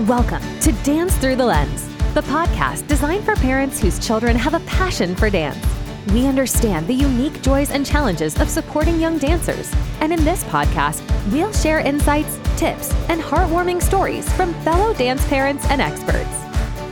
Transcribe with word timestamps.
Welcome 0.00 0.42
to 0.58 0.72
Dance 0.82 1.16
Through 1.18 1.36
the 1.36 1.46
Lens, 1.46 1.86
the 2.14 2.22
podcast 2.22 2.88
designed 2.88 3.22
for 3.22 3.36
parents 3.36 3.78
whose 3.78 4.04
children 4.04 4.34
have 4.34 4.52
a 4.52 4.58
passion 4.66 5.14
for 5.14 5.30
dance. 5.30 5.64
We 6.08 6.26
understand 6.26 6.88
the 6.88 6.94
unique 6.94 7.40
joys 7.42 7.70
and 7.70 7.86
challenges 7.86 8.40
of 8.40 8.50
supporting 8.50 8.98
young 8.98 9.18
dancers, 9.18 9.72
and 10.00 10.12
in 10.12 10.24
this 10.24 10.42
podcast, 10.44 11.00
we'll 11.30 11.52
share 11.52 11.78
insights, 11.78 12.40
tips, 12.56 12.92
and 13.08 13.22
heartwarming 13.22 13.80
stories 13.80 14.30
from 14.32 14.52
fellow 14.64 14.92
dance 14.94 15.24
parents 15.28 15.64
and 15.70 15.80
experts. 15.80 16.42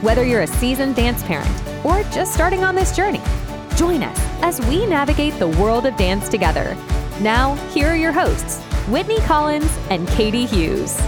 Whether 0.00 0.24
you're 0.24 0.42
a 0.42 0.46
seasoned 0.46 0.94
dance 0.94 1.24
parent 1.24 1.84
or 1.84 2.04
just 2.12 2.32
starting 2.32 2.62
on 2.62 2.76
this 2.76 2.94
journey, 2.94 3.20
join 3.74 4.04
us 4.04 4.18
as 4.42 4.64
we 4.68 4.86
navigate 4.86 5.36
the 5.40 5.48
world 5.48 5.86
of 5.86 5.96
dance 5.96 6.28
together. 6.28 6.76
Now, 7.20 7.56
here 7.74 7.88
are 7.88 7.96
your 7.96 8.12
hosts, 8.12 8.60
Whitney 8.86 9.18
Collins 9.22 9.76
and 9.90 10.06
Kayte 10.06 10.46
Hughes. 10.46 11.02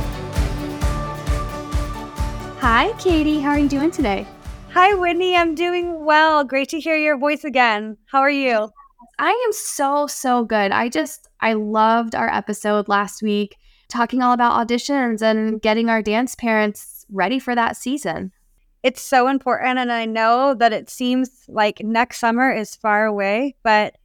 Hi, 2.67 2.93
Kayte. 2.93 3.43
How 3.43 3.51
are 3.51 3.59
you 3.59 3.69
doing 3.69 3.91
today? 3.91 4.27
Hi, 4.71 4.95
Whitney. 4.95 5.37
I'm 5.37 5.55
doing 5.55 6.07
well. 6.07 6.45
Great 6.45 6.71
to 6.71 6.81
hear 6.81 6.97
your 6.97 7.19
voice 7.19 7.45
again. 7.45 7.99
How 8.07 8.21
are 8.21 8.31
you? 8.31 8.71
I 9.19 9.29
am 9.29 9.53
so, 9.53 10.07
so 10.07 10.47
good. 10.47 10.73
I 10.73 10.89
just, 10.89 11.29
I 11.41 11.53
loved 11.53 12.15
our 12.15 12.31
episode 12.31 12.89
last 12.89 13.23
week 13.23 13.59
talking 13.89 14.23
all 14.23 14.33
about 14.33 14.67
auditions 14.67 15.21
and 15.21 15.61
getting 15.61 15.91
our 15.91 16.01
dance 16.01 16.35
parents 16.35 17.05
ready 17.11 17.39
for 17.39 17.55
that 17.55 17.77
season. 17.77 18.33
It's 18.83 19.03
so 19.03 19.29
important. 19.29 19.79
And 19.79 19.93
I 19.93 20.07
know 20.07 20.55
that 20.55 20.73
it 20.73 20.89
seems 20.89 21.45
like 21.49 21.85
next 21.85 22.19
summer 22.19 22.51
is 22.51 22.75
far 22.75 23.05
away, 23.05 23.57
but 23.63 23.97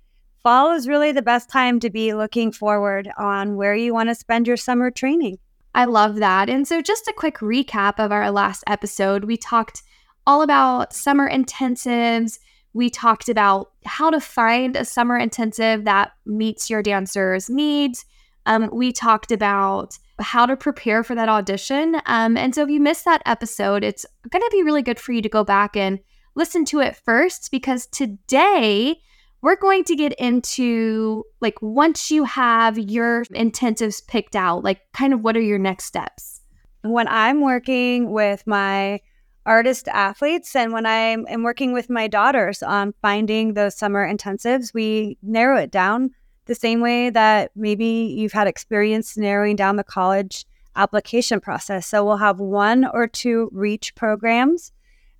fall 0.44 0.73
is 0.73 0.85
really 0.85 1.13
the 1.13 1.21
best 1.21 1.49
time 1.49 1.80
to 1.80 1.90
be 1.90 2.13
looking 2.13 2.52
forward 2.52 3.10
on 3.18 3.55
where 3.55 3.73
you 3.73 3.94
want 3.94 4.10
to 4.10 4.16
spend 4.16 4.48
your 4.48 4.57
summer 4.57 4.91
training. 4.91 5.38
I 5.76 5.86
love 5.86 6.16
that. 6.18 6.50
And 6.50 6.68
so, 6.68 6.82
just 6.82 7.08
a 7.08 7.14
quick 7.14 7.38
recap 7.38 8.00
of 8.00 8.12
our 8.12 8.32
last 8.32 8.64
episode, 8.68 9.26
we 9.26 9.38
talked 9.38 9.84
all 10.26 10.41
about 10.41 10.93
summer 10.93 11.30
intensives. 11.30 12.40
We 12.74 12.90
talked 12.90 13.30
about 13.30 13.71
how 13.85 14.10
to 14.10 14.20
find 14.20 14.76
a 14.76 14.85
summer 14.85 15.18
intensive 15.18 15.85
that 15.85 16.12
meets 16.26 16.70
your 16.70 16.84
dancer's 16.84 17.49
needs. 17.49 18.05
Um, 18.46 18.70
we 18.71 18.91
talked 18.91 19.32
about 19.32 19.98
how 20.20 20.46
to 20.46 20.58
prepare 20.58 21.04
for 21.04 21.16
that 21.16 21.30
audition. 21.30 22.02
Um, 22.05 22.36
and 22.36 22.54
so, 22.54 22.63
if 22.63 22.70
you 22.70 22.80
missed 22.80 23.05
that 23.05 23.21
episode, 23.26 23.84
it's 23.84 24.05
going 24.30 24.43
to 24.43 24.49
be 24.52 24.63
really 24.63 24.82
good 24.82 24.99
for 24.99 25.12
you 25.12 25.21
to 25.21 25.30
go 25.30 25.43
back 25.43 25.76
and 25.76 25.99
listen 26.36 26.65
to 26.65 26.80
it 26.80 26.96
first 26.96 27.52
because 27.52 27.86
today 27.88 29.02
we're 29.41 29.55
going 29.55 29.84
to 29.85 29.95
get 29.95 30.13
into 30.13 31.23
like 31.41 31.62
once 31.62 32.12
you 32.12 32.23
have 32.26 32.77
your 32.77 33.26
intensives 33.26 34.05
picked 34.05 34.35
out, 34.35 34.63
like 34.63 34.81
kind 34.93 35.13
of 35.13 35.21
what 35.21 35.37
are 35.37 35.41
your 35.41 35.59
next 35.59 35.85
steps? 35.85 36.41
When 36.84 37.07
I'm 37.07 37.41
working 37.41 38.12
with 38.12 38.46
my 38.46 38.99
artist 39.46 39.87
athletes 39.87 40.55
and 40.55 40.73
when 40.73 40.85
I'm, 40.85 41.26
I'm 41.29 41.43
working 41.43 41.73
with 41.73 41.90
my 41.90 42.07
daughters 42.07 42.62
on 42.62 42.93
finding 43.01 43.54
those 43.54 43.77
summer 43.77 44.07
intensives, 44.07 44.73
we 44.73 45.18
narrow 45.21 45.57
it 45.57 45.71
down 45.71 46.12
the 46.46 46.55
same 46.55 46.81
way 46.81 47.09
that 47.09 47.51
maybe 47.55 47.85
you've 47.85 48.34
had 48.34 48.48
experience 48.48 49.18
narrowing 49.18 49.55
down 49.55 49.76
the 49.76 49.84
college 49.84 50.46
application 50.76 51.40
process. 51.40 51.87
So 51.87 52.05
we'll 52.05 52.18
have 52.18 52.40
one 52.40 52.85
or 52.93 53.07
two 53.07 53.49
reach 53.51 53.96
programs 53.96 54.71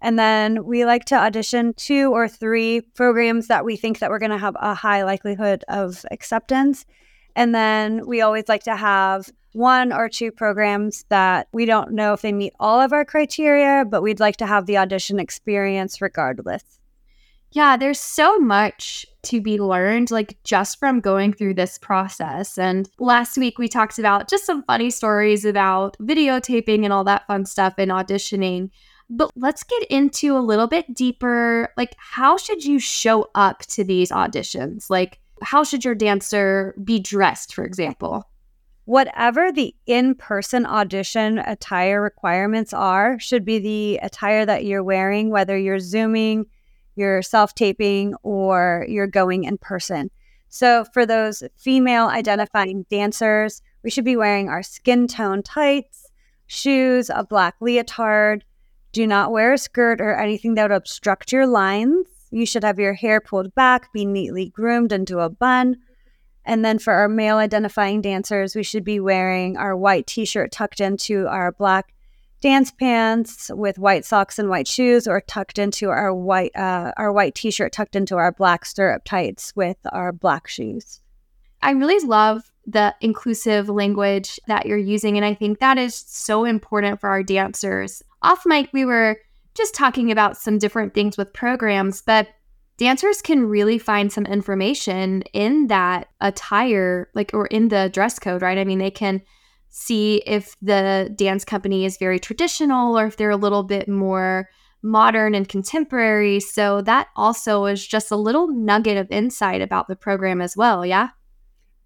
and 0.02 0.18
then 0.18 0.66
we 0.66 0.86
like 0.86 1.06
to 1.06 1.16
audition 1.16 1.74
two 1.74 2.14
or 2.14 2.28
three 2.28 2.82
programs 2.82 3.48
that 3.48 3.66
we 3.66 3.76
think 3.76 4.00
that 4.00 4.10
we're 4.10 4.20
going 4.20 4.32
to 4.32 4.38
have 4.38 4.56
a 4.60 4.74
high 4.74 5.04
likelihood 5.04 5.64
of 5.68 6.06
acceptance. 6.12 6.86
And 7.36 7.54
then 7.54 8.06
we 8.08 8.22
always 8.22 8.48
like 8.48 8.64
to 8.64 8.76
have 8.76 9.30
one 9.54 9.92
or 9.92 10.08
two 10.10 10.32
programs 10.32 11.06
that 11.10 11.48
we 11.52 11.66
don't 11.66 11.92
know 11.92 12.14
if 12.14 12.22
they 12.22 12.32
meet 12.32 12.54
all 12.60 12.80
of 12.80 12.94
our 12.94 13.04
criteria, 13.04 13.84
but 13.86 14.02
we'd 14.02 14.20
like 14.20 14.38
to 14.38 14.48
have 14.48 14.66
the 14.66 14.78
audition 14.78 15.20
experience 15.20 16.02
regardless. 16.02 16.80
Yeah, 17.52 17.78
there's 17.78 18.00
so 18.00 18.38
much 18.38 19.08
to 19.24 19.42
be 19.42 19.58
learned, 19.58 20.12
like 20.12 20.38
just 20.44 20.78
from 20.78 21.00
going 21.00 21.34
through 21.34 21.56
this 21.56 21.80
process. 21.80 22.60
And 22.60 22.88
last 23.00 23.38
week 23.38 23.58
we 23.58 23.68
talked 23.68 23.98
about 23.98 24.30
just 24.30 24.46
some 24.46 24.64
funny 24.64 24.92
stories 24.92 25.46
about 25.46 25.98
videotaping 26.00 26.84
and 26.84 26.94
all 26.94 27.04
that 27.06 27.26
fun 27.26 27.46
stuff 27.46 27.74
and 27.80 27.90
auditioning. 27.90 28.70
But 29.10 29.32
let's 29.36 29.64
get 29.64 29.84
into 29.86 30.38
a 30.38 30.40
little 30.40 30.68
bit 30.68 30.94
deeper. 30.94 31.74
Like, 31.78 31.96
how 31.98 32.38
should 32.38 32.64
you 32.64 32.80
show 32.80 33.30
up 33.34 33.62
to 33.68 33.84
these 33.84 34.12
auditions? 34.12 34.90
Like, 34.90 35.20
how 35.42 35.64
should 35.64 35.84
your 35.84 35.96
dancer 35.96 36.76
be 36.84 37.00
dressed, 37.00 37.56
for 37.56 37.64
example? 37.64 38.30
Whatever 38.86 39.52
the 39.52 39.76
in 39.86 40.16
person 40.16 40.66
audition 40.66 41.40
attire 41.40 42.02
requirements 42.02 42.74
are, 42.74 43.20
should 43.20 43.46
be 43.46 43.60
the 43.60 44.00
attire 44.04 44.46
that 44.46 44.66
you're 44.66 44.84
wearing, 44.84 45.30
whether 45.30 45.58
you're 45.58 45.80
Zooming, 45.80 46.46
you're 46.96 47.22
self 47.22 47.56
taping, 47.56 48.16
or 48.24 48.86
you're 48.90 49.08
going 49.08 49.44
in 49.44 49.58
person. 49.58 50.10
So, 50.50 50.86
for 50.94 51.06
those 51.06 51.44
female 51.56 52.08
identifying 52.08 52.86
dancers, 52.90 53.62
we 53.84 53.92
should 53.92 54.06
be 54.06 54.18
wearing 54.18 54.50
our 54.50 54.64
skin 54.64 55.08
tone 55.08 55.44
tights, 55.44 56.10
shoes, 56.48 57.12
a 57.14 57.24
black 57.24 57.56
leotard, 57.62 58.44
do 58.92 59.06
not 59.06 59.32
wear 59.32 59.54
a 59.54 59.58
skirt 59.58 60.02
or 60.02 60.16
anything 60.16 60.56
that 60.56 60.70
would 60.70 60.76
obstruct 60.76 61.32
your 61.32 61.48
lines. 61.48 62.08
You 62.32 62.46
should 62.46 62.64
have 62.64 62.80
your 62.80 62.94
hair 62.94 63.22
pulled 63.22 63.54
back, 63.56 63.92
be 63.94 64.06
neatly 64.06 64.50
groomed 64.50 64.92
into 64.92 65.20
a 65.20 65.30
bun. 65.30 65.78
And 66.46 66.64
then 66.66 66.80
for 66.80 66.94
our 66.94 67.10
male 67.10 67.38
identifying 67.38 68.02
dancers, 68.02 68.56
we 68.56 68.64
should 68.64 68.84
be 68.84 69.00
wearing 69.00 69.58
our 69.58 69.76
white 69.76 70.08
t 70.08 70.26
shirt 70.26 70.52
tucked 70.52 70.80
into 70.80 71.28
our 71.28 71.52
black 71.52 71.94
dance 72.42 72.72
pants 72.72 73.52
with 73.54 73.78
white 73.78 74.06
socks 74.06 74.40
and 74.40 74.50
white 74.50 74.68
shoes, 74.68 75.08
or 75.08 75.22
tucked 75.22 75.60
into 75.60 75.90
our 75.90 76.14
white 76.14 76.56
uh, 76.56 76.94
our 76.98 77.12
white 77.12 77.36
t 77.36 77.52
shirt 77.52 77.74
tucked 77.74 77.96
into 77.96 78.16
our 78.16 78.32
black 78.32 78.66
stirrup 78.66 79.04
tights 79.04 79.54
with 79.56 79.78
our 79.92 80.12
black 80.12 80.48
shoes. 80.48 81.02
I 81.62 81.72
really 81.72 82.04
love 82.06 82.52
the 82.66 82.96
inclusive 83.02 83.68
language 83.68 84.40
that 84.48 84.66
you're 84.66 84.78
using. 84.78 85.18
And 85.18 85.26
I 85.26 85.34
think 85.34 85.60
that 85.60 85.78
is 85.78 85.96
so 85.96 86.46
important 86.46 87.00
for 87.00 87.10
our 87.10 87.24
dancers. 87.24 88.04
Off 88.22 88.46
mic, 88.46 88.70
we 88.74 88.86
were 88.86 89.18
just 89.56 89.74
talking 89.74 90.12
about 90.12 90.38
some 90.38 90.58
different 90.58 90.94
things 90.94 91.18
with 91.18 91.34
programs, 91.34 92.02
but 92.02 92.28
dancers 92.78 93.22
can 93.22 93.46
really 93.46 93.78
find 93.78 94.12
some 94.12 94.26
information 94.26 95.22
in 95.34 95.68
that 95.68 96.08
attire, 96.22 97.10
like, 97.14 97.32
or 97.34 97.48
in 97.48 97.68
the 97.70 97.90
dress 97.94 98.20
code, 98.20 98.42
right? 98.42 98.58
I 98.58 98.64
mean, 98.64 98.80
they 98.80 98.92
can 98.92 99.22
see 99.70 100.24
if 100.26 100.56
the 100.62 101.14
dance 101.16 101.46
company 101.46 101.86
is 101.86 101.98
very 101.98 102.20
traditional 102.20 102.98
or 102.98 103.06
if 103.06 103.18
they're 103.18 103.30
a 103.30 103.38
little 103.38 103.64
bit 103.64 103.88
more 103.88 104.50
modern 104.82 105.36
and 105.36 105.48
contemporary. 105.48 106.40
So 106.40 106.82
that 106.82 107.08
also 107.16 107.66
is 107.66 107.86
just 107.86 108.12
a 108.12 108.16
little 108.16 108.48
nugget 108.48 108.98
of 108.98 109.12
insight 109.12 109.62
about 109.62 109.88
the 109.88 109.96
program 109.96 110.42
as 110.42 110.56
well. 110.56 110.86
Yeah. 110.86 111.10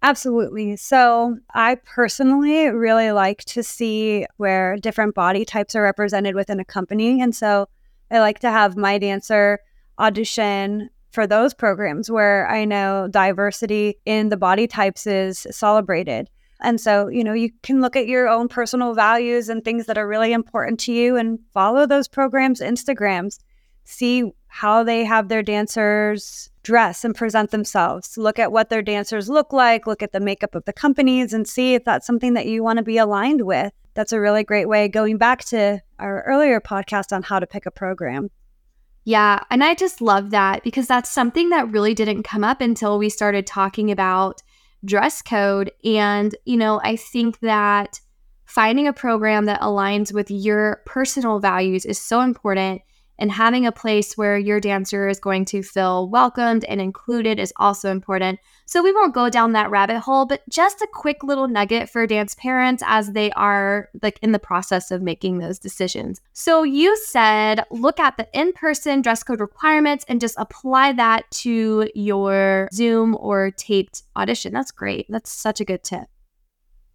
Absolutely. 0.04 0.76
So, 0.76 1.38
I 1.54 1.76
personally 1.76 2.68
really 2.68 3.10
like 3.10 3.42
to 3.46 3.62
see 3.62 4.26
where 4.36 4.76
different 4.76 5.14
body 5.14 5.46
types 5.46 5.74
are 5.74 5.82
represented 5.82 6.34
within 6.34 6.60
a 6.60 6.64
company. 6.64 7.22
And 7.22 7.34
so, 7.34 7.68
I 8.10 8.20
like 8.20 8.38
to 8.40 8.50
have 8.50 8.76
my 8.76 8.98
dancer 8.98 9.60
audition 9.98 10.90
for 11.10 11.26
those 11.26 11.54
programs 11.54 12.10
where 12.10 12.46
I 12.50 12.66
know 12.66 13.08
diversity 13.10 13.94
in 14.04 14.28
the 14.28 14.36
body 14.36 14.66
types 14.66 15.06
is 15.06 15.46
celebrated. 15.50 16.28
And 16.60 16.78
so, 16.78 17.08
you 17.08 17.24
know, 17.24 17.32
you 17.32 17.48
can 17.62 17.80
look 17.80 17.96
at 17.96 18.06
your 18.06 18.28
own 18.28 18.48
personal 18.48 18.92
values 18.92 19.48
and 19.48 19.64
things 19.64 19.86
that 19.86 19.96
are 19.96 20.06
really 20.06 20.34
important 20.34 20.80
to 20.80 20.92
you 20.92 21.16
and 21.16 21.38
follow 21.54 21.86
those 21.86 22.08
programs' 22.08 22.60
Instagrams. 22.60 23.38
See 23.84 24.30
how 24.48 24.84
they 24.84 25.02
have 25.02 25.28
their 25.30 25.42
dancers 25.42 26.50
dress 26.64 27.04
and 27.04 27.14
present 27.14 27.52
themselves. 27.52 28.18
Look 28.18 28.40
at 28.40 28.50
what 28.50 28.70
their 28.70 28.82
dancers 28.82 29.28
look 29.28 29.52
like, 29.52 29.86
look 29.86 30.02
at 30.02 30.10
the 30.10 30.18
makeup 30.18 30.56
of 30.56 30.64
the 30.64 30.72
companies, 30.72 31.32
and 31.32 31.46
see 31.46 31.74
if 31.74 31.84
that's 31.84 32.06
something 32.06 32.34
that 32.34 32.46
you 32.46 32.64
want 32.64 32.78
to 32.78 32.82
be 32.82 32.98
aligned 32.98 33.42
with. 33.42 33.72
That's 33.94 34.12
a 34.12 34.20
really 34.20 34.42
great 34.42 34.68
way 34.68 34.88
going 34.88 35.18
back 35.18 35.44
to 35.46 35.80
our 36.00 36.22
earlier 36.22 36.60
podcast 36.60 37.12
on 37.12 37.22
how 37.22 37.38
to 37.38 37.46
pick 37.46 37.66
a 37.66 37.70
program. 37.70 38.30
Yeah, 39.04 39.44
and 39.50 39.62
I 39.62 39.74
just 39.74 40.00
love 40.00 40.30
that 40.30 40.64
because 40.64 40.86
that's 40.86 41.10
something 41.10 41.50
that 41.50 41.70
really 41.70 41.94
didn't 41.94 42.22
come 42.22 42.42
up 42.42 42.60
until 42.60 42.98
we 42.98 43.10
started 43.10 43.46
talking 43.46 43.90
about 43.90 44.42
dress 44.84 45.22
code. 45.22 45.70
And, 45.84 46.34
you 46.46 46.56
know, 46.56 46.80
I 46.82 46.96
think 46.96 47.40
that 47.40 48.00
finding 48.46 48.88
a 48.88 48.92
program 48.92 49.44
that 49.44 49.60
aligns 49.60 50.12
with 50.12 50.30
your 50.30 50.82
personal 50.86 51.38
values 51.38 51.84
is 51.84 51.98
so 51.98 52.22
important 52.22 52.82
and 53.18 53.30
having 53.30 53.66
a 53.66 53.72
place 53.72 54.16
where 54.16 54.36
your 54.36 54.60
dancer 54.60 55.08
is 55.08 55.20
going 55.20 55.44
to 55.46 55.62
feel 55.62 56.08
welcomed 56.08 56.64
and 56.64 56.80
included 56.80 57.38
is 57.38 57.52
also 57.56 57.90
important. 57.90 58.40
So 58.66 58.82
we 58.82 58.92
won't 58.92 59.14
go 59.14 59.30
down 59.30 59.52
that 59.52 59.70
rabbit 59.70 60.00
hole, 60.00 60.26
but 60.26 60.42
just 60.48 60.80
a 60.80 60.88
quick 60.92 61.22
little 61.22 61.48
nugget 61.48 61.88
for 61.88 62.06
dance 62.06 62.34
parents 62.34 62.82
as 62.86 63.12
they 63.12 63.30
are 63.32 63.88
like 64.02 64.18
in 64.22 64.32
the 64.32 64.38
process 64.38 64.90
of 64.90 65.02
making 65.02 65.38
those 65.38 65.58
decisions. 65.58 66.20
So 66.32 66.62
you 66.62 66.96
said 66.96 67.64
look 67.70 68.00
at 68.00 68.16
the 68.16 68.28
in-person 68.32 69.02
dress 69.02 69.22
code 69.22 69.40
requirements 69.40 70.04
and 70.08 70.20
just 70.20 70.36
apply 70.38 70.92
that 70.94 71.30
to 71.30 71.88
your 71.94 72.68
Zoom 72.72 73.16
or 73.20 73.50
taped 73.52 74.02
audition. 74.16 74.52
That's 74.52 74.70
great. 74.70 75.06
That's 75.08 75.30
such 75.30 75.60
a 75.60 75.64
good 75.64 75.84
tip. 75.84 76.08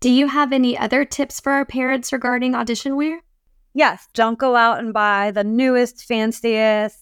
Do 0.02 0.10
you 0.10 0.28
have 0.28 0.54
any 0.54 0.78
other 0.78 1.04
tips 1.04 1.40
for 1.40 1.52
our 1.52 1.66
parents 1.66 2.14
regarding 2.14 2.56
audition 2.56 2.96
wear? 2.96 3.22
Yes, 3.74 4.08
don't 4.14 4.40
go 4.40 4.56
out 4.56 4.80
and 4.80 4.94
buy 4.94 5.32
the 5.32 5.44
newest, 5.44 6.06
fanciest 6.06 6.98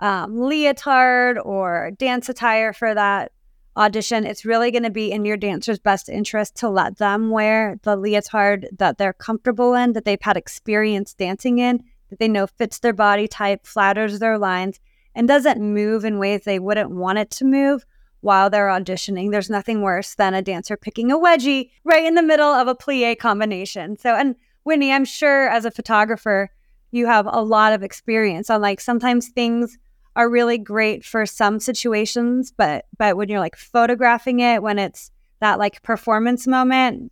um, 0.00 0.40
leotard 0.40 1.38
or 1.38 1.92
dance 1.96 2.28
attire 2.28 2.72
for 2.72 2.94
that 2.94 3.32
audition. 3.76 4.26
It's 4.26 4.44
really 4.44 4.70
going 4.70 4.82
to 4.82 4.90
be 4.90 5.12
in 5.12 5.24
your 5.24 5.36
dancer's 5.36 5.78
best 5.78 6.08
interest 6.08 6.56
to 6.56 6.68
let 6.68 6.98
them 6.98 7.30
wear 7.30 7.78
the 7.82 7.96
leotard 7.96 8.68
that 8.78 8.98
they're 8.98 9.12
comfortable 9.12 9.74
in, 9.74 9.92
that 9.92 10.04
they've 10.04 10.20
had 10.20 10.36
experience 10.36 11.14
dancing 11.14 11.58
in, 11.58 11.82
that 12.10 12.18
they 12.18 12.28
know 12.28 12.46
fits 12.46 12.80
their 12.80 12.92
body 12.92 13.28
type, 13.28 13.66
flatters 13.66 14.18
their 14.18 14.38
lines, 14.38 14.80
and 15.14 15.28
doesn't 15.28 15.60
move 15.60 16.04
in 16.04 16.18
ways 16.18 16.42
they 16.44 16.58
wouldn't 16.58 16.90
want 16.90 17.18
it 17.18 17.30
to 17.30 17.44
move 17.44 17.86
while 18.20 18.50
they're 18.50 18.68
auditioning. 18.68 19.30
There's 19.30 19.50
nothing 19.50 19.82
worse 19.82 20.14
than 20.14 20.34
a 20.34 20.42
dancer 20.42 20.76
picking 20.76 21.10
a 21.10 21.18
wedgie 21.18 21.70
right 21.84 22.04
in 22.04 22.14
the 22.14 22.22
middle 22.22 22.52
of 22.52 22.68
a 22.68 22.74
plie 22.74 23.18
combination. 23.18 23.96
So, 23.96 24.14
and 24.14 24.36
Whitney, 24.64 24.92
I'm 24.92 25.04
sure 25.04 25.48
as 25.48 25.64
a 25.64 25.70
photographer, 25.70 26.50
you 26.90 27.06
have 27.06 27.26
a 27.26 27.42
lot 27.42 27.72
of 27.72 27.82
experience 27.82 28.50
on 28.50 28.60
like 28.60 28.80
sometimes 28.80 29.28
things 29.28 29.78
are 30.14 30.28
really 30.28 30.58
great 30.58 31.04
for 31.04 31.24
some 31.26 31.58
situations, 31.58 32.52
but 32.56 32.84
but 32.98 33.16
when 33.16 33.28
you're 33.28 33.40
like 33.40 33.56
photographing 33.56 34.40
it, 34.40 34.62
when 34.62 34.78
it's 34.78 35.10
that 35.40 35.58
like 35.58 35.82
performance 35.82 36.46
moment, 36.46 37.10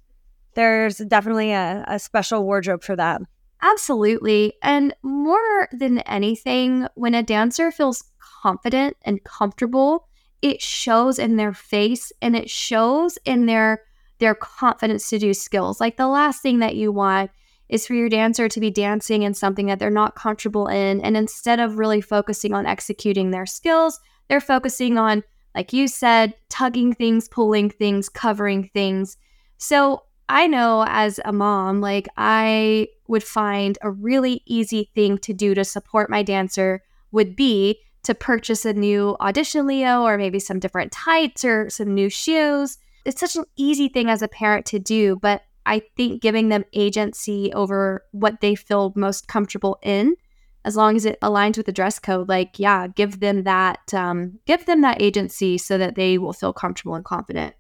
there's 0.55 0.99
definitely 0.99 1.53
a, 1.53 1.85
a 1.89 1.99
special 1.99 2.45
wardrobe 2.45 2.85
for 2.85 2.95
that. 2.97 3.23
Absolutely. 3.63 4.55
And 4.63 4.95
more 5.03 5.69
than 5.73 5.99
anything, 6.01 6.87
when 6.95 7.15
a 7.15 7.23
dancer 7.23 7.71
feels 7.71 8.05
confident 8.43 8.97
and 9.03 9.23
comfortable, 9.25 10.09
it 10.43 10.63
shows 10.63 11.19
in 11.19 11.37
their 11.37 11.53
face 11.53 12.13
and 12.23 12.35
it 12.37 12.49
shows 12.49 13.19
in 13.25 13.47
their 13.47 13.83
their 14.19 14.35
confidence 14.35 15.09
to 15.09 15.19
do 15.19 15.33
skills. 15.33 15.81
Like 15.81 15.97
the 15.97 16.07
last 16.07 16.43
thing 16.43 16.59
that 16.59 16.77
you 16.77 16.93
want 16.93 17.31
is 17.71 17.87
for 17.87 17.95
your 17.95 18.11
dancer 18.11 18.49
to 18.49 18.61
be 18.61 18.71
dancing 18.71 19.23
in 19.23 19.33
something 19.33 19.67
that 19.67 19.79
they're 19.79 19.89
not 19.91 20.15
comfortable 20.15 20.67
in 20.67 21.01
and 21.01 21.17
instead 21.17 21.59
of 21.59 21.79
really 21.79 22.03
focusing 22.03 22.53
on 22.53 22.67
executing 22.67 23.31
their 23.31 23.47
skills, 23.47 23.99
they're 24.29 24.41
focusing 24.41 24.99
on 24.99 25.23
like 25.55 25.73
you 25.73 25.89
said, 25.89 26.35
tugging 26.49 26.95
things, 26.95 27.29
pulling 27.29 27.71
things, 27.71 28.09
covering 28.09 28.71
things. 28.73 29.17
So, 29.59 30.05
I 30.29 30.47
know 30.47 30.85
as 30.87 31.19
a 31.25 31.33
mom, 31.33 31.81
like 31.81 32.09
I 32.17 32.87
would 33.09 33.25
find 33.25 33.77
a 33.83 33.91
really 33.91 34.43
easy 34.47 34.89
thing 34.95 35.19
to 35.19 35.33
do 35.33 35.55
to 35.55 35.65
support 35.65 36.09
my 36.09 36.23
dancer 36.23 36.83
would 37.11 37.35
be 37.35 37.81
to 38.05 38.15
purchase 38.15 38.65
a 38.65 38.73
new 38.73 39.17
audition 39.21 39.67
Leo 39.67 40.03
or 40.03 40.17
maybe 40.17 40.39
some 40.39 40.61
different 40.61 40.93
tights 40.93 41.45
or 41.45 41.69
some 41.69 41.93
new 41.95 42.09
shoes. 42.09 42.79
It's 43.05 43.19
such 43.19 43.35
an 43.35 43.45
easy 43.57 43.89
thing 43.89 44.09
as 44.09 44.23
a 44.23 44.29
parent 44.29 44.67
to 44.67 44.79
do, 44.79 45.17
but 45.17 45.43
I 45.71 45.83
think 45.97 46.21
giving 46.21 46.49
them 46.49 46.65
agency 46.73 47.53
over 47.53 48.05
what 48.11 48.41
they 48.41 48.57
feel 48.57 48.93
most 48.97 49.29
comfortable 49.29 49.79
in, 49.85 50.17
as 50.65 50.75
long 50.75 50.97
as 50.97 51.05
it 51.05 51.21
aligns 51.21 51.57
with 51.57 51.67
the 51.67 51.73
dress 51.73 52.01
code, 52.01 52.29
like 52.29 52.59
yeah, 52.59 52.89
give 52.89 53.21
them 53.21 53.45
that 53.45 53.95
um, 53.95 54.41
give 54.47 54.67
them 54.67 54.81
that 54.81 55.01
agency 55.01 55.59
so 55.59 55.79
that 55.79 55.95
they 55.95 56.19
will 56.19 56.33
feel 56.33 56.53
comfortable 56.53 56.97
and 56.97 57.05
confident. 57.05 57.55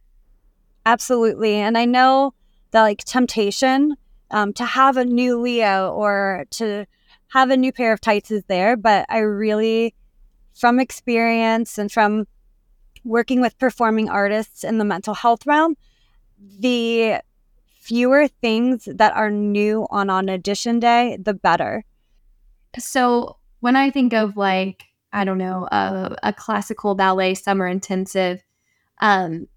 Absolutely, 0.84 1.54
and 1.54 1.78
I 1.78 1.84
know 1.84 2.34
the 2.72 2.80
like 2.80 3.04
temptation 3.04 3.94
um, 4.32 4.52
to 4.54 4.64
have 4.64 4.96
a 4.96 5.04
new 5.04 5.40
Leo 5.40 5.92
or 5.92 6.46
to 6.50 6.86
have 7.28 7.50
a 7.50 7.56
new 7.56 7.70
pair 7.70 7.92
of 7.92 8.00
tights 8.00 8.32
is 8.32 8.42
there. 8.48 8.76
But 8.76 9.06
I 9.08 9.18
really, 9.18 9.94
from 10.52 10.80
experience 10.80 11.78
and 11.78 11.92
from 11.92 12.26
working 13.04 13.40
with 13.40 13.56
performing 13.56 14.08
artists 14.10 14.64
in 14.64 14.78
the 14.78 14.84
mental 14.84 15.14
health 15.14 15.46
realm, 15.46 15.76
the 16.58 17.20
fewer 17.90 18.28
things 18.28 18.88
that 18.94 19.12
are 19.14 19.32
new 19.32 19.84
on 19.90 20.08
on 20.08 20.30
audition 20.30 20.78
day, 20.78 21.18
the 21.20 21.34
better. 21.34 21.84
So 22.78 23.36
when 23.58 23.74
I 23.74 23.90
think 23.90 24.12
of 24.12 24.36
like, 24.36 24.84
I 25.12 25.24
don't 25.24 25.38
know, 25.38 25.66
a, 25.72 26.16
a 26.22 26.32
classical 26.32 26.94
ballet 26.94 27.34
summer 27.34 27.66
intensive, 27.66 28.44
um, 29.00 29.48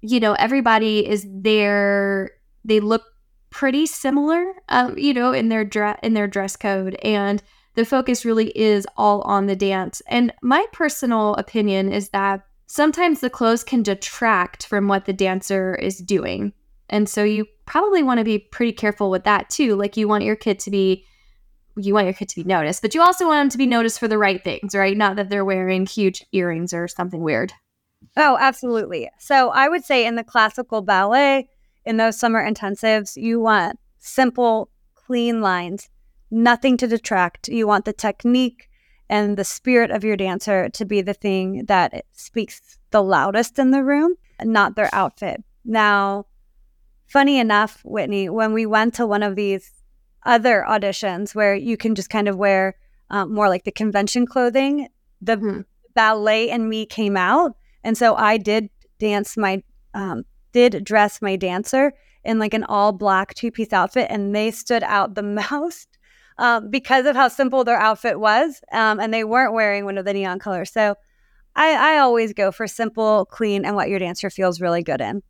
you 0.00 0.18
know, 0.18 0.32
everybody 0.32 1.08
is 1.08 1.24
there. 1.30 2.32
They 2.64 2.80
look 2.80 3.04
pretty 3.50 3.86
similar, 3.86 4.44
um, 4.68 4.98
you 4.98 5.14
know, 5.14 5.32
in 5.32 5.50
their 5.50 5.64
dress 5.64 6.00
in 6.02 6.14
their 6.14 6.26
dress 6.26 6.56
code, 6.56 6.96
and 7.04 7.40
the 7.76 7.84
focus 7.84 8.24
really 8.24 8.48
is 8.58 8.88
all 8.96 9.22
on 9.22 9.46
the 9.46 9.54
dance. 9.54 10.02
And 10.08 10.32
my 10.42 10.66
personal 10.72 11.34
opinion 11.36 11.92
is 11.92 12.08
that 12.08 12.44
sometimes 12.66 13.20
the 13.20 13.30
clothes 13.30 13.62
can 13.62 13.84
detract 13.84 14.66
from 14.66 14.88
what 14.88 15.04
the 15.04 15.12
dancer 15.12 15.76
is 15.76 15.98
doing, 15.98 16.54
and 16.90 17.08
so 17.08 17.24
you 17.24 17.46
probably 17.66 18.02
want 18.02 18.18
to 18.18 18.24
be 18.24 18.38
pretty 18.38 18.72
careful 18.72 19.10
with 19.10 19.24
that 19.24 19.48
too. 19.48 19.76
Like 19.76 19.96
you 19.96 20.06
want 20.06 20.24
your 20.24 20.36
kid 20.36 20.58
to 20.60 20.70
be 20.70 21.06
you 21.76 21.94
want 21.94 22.06
your 22.06 22.14
kid 22.14 22.28
to 22.28 22.36
be 22.36 22.44
noticed, 22.44 22.82
but 22.82 22.94
you 22.94 23.00
also 23.00 23.26
want 23.26 23.40
them 23.40 23.48
to 23.50 23.58
be 23.58 23.66
noticed 23.66 24.00
for 24.00 24.08
the 24.08 24.18
right 24.18 24.42
things, 24.42 24.74
right? 24.74 24.96
Not 24.96 25.16
that 25.16 25.30
they're 25.30 25.44
wearing 25.44 25.86
huge 25.86 26.26
earrings 26.32 26.74
or 26.74 26.88
something 26.88 27.22
weird. 27.22 27.52
Oh, 28.16 28.36
absolutely. 28.40 29.08
So 29.18 29.50
I 29.50 29.68
would 29.68 29.84
say 29.84 30.04
in 30.04 30.16
the 30.16 30.24
classical 30.24 30.82
ballet, 30.82 31.48
in 31.86 31.96
those 31.96 32.18
summer 32.18 32.44
intensives, 32.44 33.16
you 33.16 33.40
want 33.40 33.78
simple, 33.98 34.68
clean 34.94 35.40
lines, 35.40 35.88
nothing 36.30 36.76
to 36.78 36.88
detract. 36.88 37.48
You 37.48 37.66
want 37.66 37.84
the 37.84 37.92
technique 37.92 38.68
and 39.08 39.36
the 39.36 39.44
spirit 39.44 39.90
of 39.90 40.04
your 40.04 40.16
dancer 40.16 40.68
to 40.70 40.84
be 40.84 41.02
the 41.02 41.14
thing 41.14 41.64
that 41.66 42.04
speaks 42.12 42.78
the 42.90 43.02
loudest 43.02 43.58
in 43.58 43.70
the 43.70 43.84
room, 43.84 44.16
not 44.42 44.76
their 44.76 44.90
outfit. 44.92 45.42
Now, 45.64 46.26
funny 47.10 47.38
enough, 47.38 47.80
Whitney, 47.84 48.28
when 48.28 48.52
we 48.52 48.66
went 48.66 48.94
to 48.94 49.06
one 49.06 49.22
of 49.22 49.36
these 49.36 49.70
other 50.24 50.64
auditions 50.68 51.34
where 51.34 51.54
you 51.54 51.76
can 51.76 51.94
just 51.94 52.10
kind 52.10 52.28
of 52.28 52.36
wear 52.36 52.76
um, 53.10 53.34
more 53.34 53.48
like 53.48 53.64
the 53.64 53.72
convention 53.72 54.26
clothing, 54.26 54.88
the 55.20 55.36
mm-hmm. 55.36 55.60
ballet 55.94 56.50
and 56.50 56.68
me 56.68 56.86
came 56.86 57.16
out 57.16 57.56
and 57.84 57.96
so 57.96 58.14
I 58.14 58.36
did 58.36 58.68
dance 58.98 59.36
my, 59.36 59.62
um, 59.94 60.24
did 60.52 60.84
dress 60.84 61.22
my 61.22 61.36
dancer 61.36 61.92
in 62.24 62.38
like 62.38 62.54
an 62.54 62.64
all 62.64 62.92
black 62.92 63.34
two 63.34 63.50
piece 63.50 63.72
outfit, 63.72 64.06
and 64.10 64.34
they 64.34 64.50
stood 64.50 64.82
out 64.82 65.14
the 65.14 65.22
most 65.50 65.98
um, 66.38 66.70
because 66.70 67.06
of 67.06 67.16
how 67.16 67.28
simple 67.28 67.64
their 67.64 67.78
outfit 67.78 68.20
was. 68.20 68.60
Um, 68.72 69.00
and 69.00 69.12
they 69.12 69.24
weren't 69.24 69.54
wearing 69.54 69.84
one 69.84 69.98
of 69.98 70.04
the 70.04 70.12
neon 70.12 70.38
colors. 70.38 70.72
So 70.72 70.94
I, 71.56 71.94
I 71.94 71.98
always 71.98 72.32
go 72.32 72.52
for 72.52 72.66
simple, 72.66 73.26
clean, 73.26 73.64
and 73.64 73.74
what 73.74 73.88
your 73.88 73.98
dancer 73.98 74.30
feels 74.30 74.60
really 74.60 74.82
good 74.82 75.00
in. 75.00 75.22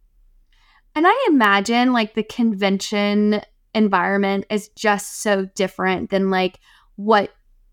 And 0.94 1.06
I 1.06 1.26
imagine 1.28 1.92
like 1.92 2.14
the 2.14 2.22
convention 2.22 3.40
environment 3.75 4.46
is 4.50 4.69
just 4.70 5.20
so 5.22 5.46
different 5.55 6.10
than 6.10 6.31
like 6.31 6.58
what 6.96 7.32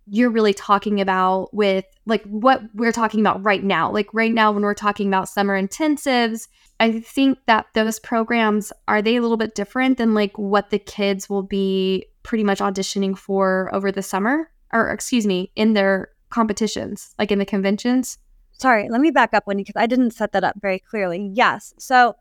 you're 0.09 0.29
really 0.29 0.53
talking 0.53 1.01
about 1.01 1.53
with 1.53 1.85
like 2.05 2.23
what 2.23 2.61
we're 2.73 2.93
talking 2.93 3.19
about 3.19 3.43
right 3.43 3.63
now. 3.63 3.91
Like 3.91 4.07
right 4.13 4.33
now, 4.33 4.51
when 4.51 4.63
we're 4.63 4.73
talking 4.73 5.07
about 5.07 5.27
summer 5.27 5.61
intensives, 5.61 6.47
I 6.79 6.99
think 7.01 7.39
that 7.47 7.65
those 7.73 7.99
programs 7.99 8.71
are 8.87 9.01
they 9.01 9.17
a 9.17 9.21
little 9.21 9.37
bit 9.37 9.55
different 9.55 9.97
than 9.97 10.13
like 10.13 10.37
what 10.37 10.69
the 10.69 10.79
kids 10.79 11.29
will 11.29 11.43
be 11.43 12.05
pretty 12.23 12.43
much 12.43 12.59
auditioning 12.59 13.17
for 13.17 13.69
over 13.73 13.91
the 13.91 14.03
summer, 14.03 14.49
or 14.71 14.89
excuse 14.91 15.25
me, 15.25 15.51
in 15.55 15.73
their 15.73 16.09
competitions, 16.29 17.13
like 17.19 17.31
in 17.31 17.39
the 17.39 17.45
conventions. 17.45 18.17
Sorry, 18.53 18.89
let 18.89 19.01
me 19.01 19.11
back 19.11 19.33
up 19.33 19.45
when 19.45 19.57
because 19.57 19.75
I 19.75 19.87
didn't 19.87 20.11
set 20.11 20.31
that 20.31 20.43
up 20.43 20.55
very 20.61 20.79
clearly. 20.79 21.31
Yes, 21.33 21.73
so 21.77 22.15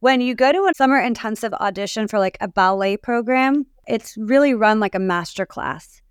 when 0.00 0.20
you 0.20 0.34
go 0.34 0.52
to 0.52 0.68
a 0.70 0.74
summer 0.74 0.98
intensive 0.98 1.52
audition 1.54 2.08
for 2.08 2.18
like 2.18 2.38
a 2.40 2.48
ballet 2.48 2.96
program, 2.96 3.66
it's 3.86 4.16
really 4.16 4.54
run 4.54 4.80
like 4.80 4.94
a 4.94 5.00
master 5.00 5.46
class 5.46 6.02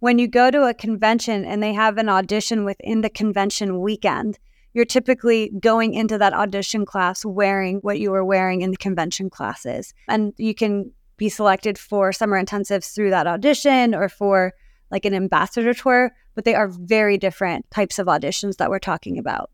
when 0.00 0.18
you 0.18 0.26
go 0.26 0.50
to 0.50 0.64
a 0.64 0.74
convention 0.74 1.44
and 1.44 1.62
they 1.62 1.72
have 1.72 1.96
an 1.98 2.08
audition 2.08 2.64
within 2.64 3.02
the 3.02 3.10
convention 3.10 3.80
weekend, 3.80 4.38
you're 4.72 4.84
typically 4.84 5.52
going 5.60 5.94
into 5.94 6.18
that 6.18 6.32
audition 6.32 6.84
class 6.84 7.24
wearing 7.24 7.78
what 7.78 8.00
you 8.00 8.10
were 8.10 8.24
wearing 8.24 8.62
in 8.62 8.70
the 8.70 8.76
convention 8.76 9.30
classes. 9.30 9.94
And 10.08 10.32
you 10.38 10.54
can 10.54 10.90
be 11.16 11.28
selected 11.28 11.76
for 11.78 12.12
summer 12.12 12.42
intensives 12.42 12.94
through 12.94 13.10
that 13.10 13.26
audition 13.26 13.94
or 13.94 14.08
for 14.08 14.54
like 14.90 15.04
an 15.04 15.14
ambassador 15.14 15.74
tour, 15.74 16.12
but 16.34 16.44
they 16.44 16.54
are 16.54 16.68
very 16.68 17.18
different 17.18 17.70
types 17.70 17.98
of 17.98 18.06
auditions 18.06 18.56
that 18.56 18.70
we're 18.70 18.78
talking 18.78 19.18
about. 19.18 19.50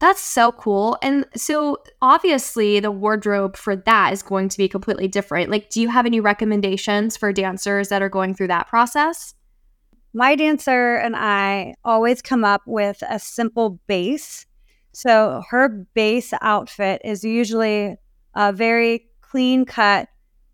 That's 0.00 0.20
so 0.20 0.52
cool. 0.52 0.98
And 1.02 1.24
so 1.34 1.78
obviously 2.02 2.80
the 2.80 2.90
wardrobe 2.90 3.56
for 3.56 3.74
that 3.74 4.12
is 4.12 4.22
going 4.22 4.48
to 4.50 4.58
be 4.58 4.68
completely 4.68 5.08
different. 5.08 5.50
Like 5.50 5.70
do 5.70 5.80
you 5.80 5.88
have 5.88 6.04
any 6.04 6.20
recommendations 6.20 7.16
for 7.16 7.32
dancers 7.32 7.88
that 7.88 8.02
are 8.02 8.08
going 8.08 8.34
through 8.34 8.48
that 8.48 8.68
process? 8.68 9.34
my 10.14 10.36
dancer 10.36 10.94
and 10.94 11.16
I 11.16 11.74
always 11.84 12.22
come 12.22 12.44
up 12.44 12.62
with 12.66 13.02
a 13.08 13.18
simple 13.18 13.80
base. 13.88 14.46
So 14.92 15.42
her 15.50 15.68
base 15.94 16.32
outfit 16.40 17.02
is 17.04 17.24
usually 17.24 17.96
a 18.34 18.52
very 18.52 19.08
clean 19.20 19.64
cut 19.64 20.08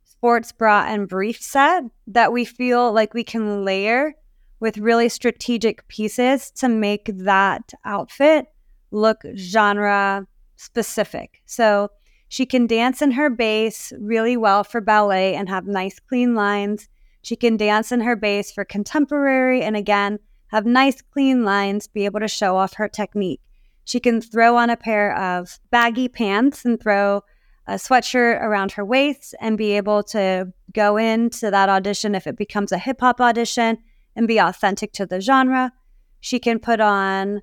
sports 0.05 0.51
bra 0.51 0.87
and 0.89 1.07
brief 1.07 1.41
set 1.41 1.85
that 2.07 2.33
we 2.33 2.47
feel 2.47 2.93
like 2.93 3.13
we 3.13 3.23
can 3.23 3.65
layer 3.65 4.15
with 4.61 4.79
really 4.79 5.11
strategic 5.11 5.87
pieces 5.89 6.51
to 6.53 6.69
make 6.69 7.11
that 7.15 7.73
outfit 7.85 8.47
look 8.91 9.23
genre 9.37 10.27
specific. 10.57 11.43
So 11.47 11.91
she 12.29 12.47
can 12.47 12.67
dance 12.67 13.03
in 13.03 13.13
her 13.13 13.31
base 13.31 13.93
really 13.99 14.37
well 14.37 14.63
for 14.65 14.81
ballet 14.81 15.35
and 15.35 15.49
have 15.49 15.67
nice 15.67 15.99
clean 15.99 16.35
lines 16.35 16.89
She 17.23 17.37
can 17.37 17.57
dance 17.57 17.93
in 17.93 18.01
her 18.01 18.17
base 18.17 18.51
for 18.51 18.65
contemporary 18.65 19.63
and 19.63 19.77
again, 19.77 20.19
have 20.49 20.67
nice 20.67 21.01
clean 21.03 21.45
lines, 21.45 21.87
be 21.87 22.05
able 22.05 22.21
to 22.21 22.29
show 22.29 22.57
off 22.57 22.75
her 22.75 22.89
technique. 22.89 23.41
She 23.85 24.01
can 24.01 24.21
throw 24.21 24.57
on 24.57 24.71
a 24.71 24.77
pair 24.77 25.17
of 25.17 25.59
baggy 25.71 26.09
pants 26.09 26.65
and 26.65 26.81
throw 26.81 27.23
a 27.67 27.75
sweatshirt 27.75 28.43
around 28.43 28.73
her 28.73 28.85
waist 28.85 29.35
and 29.41 29.59
be 29.59 29.73
able 29.73 30.03
to 30.05 30.53
go 30.73 30.97
into 30.97 31.51
that 31.51 31.69
audition 31.69 32.15
if 32.15 32.27
it 32.27 32.37
becomes 32.37 32.73
a 32.73 32.79
hip 32.79 33.01
hop 33.01 33.21
audition 33.21 33.79
and 34.17 34.27
be 34.27 34.39
authentic 34.39 34.93
to 34.95 35.07
the 35.07 35.21
genre. 35.21 35.73
She 36.21 36.39
can 36.39 36.59
put 36.59 36.81
on 36.81 37.43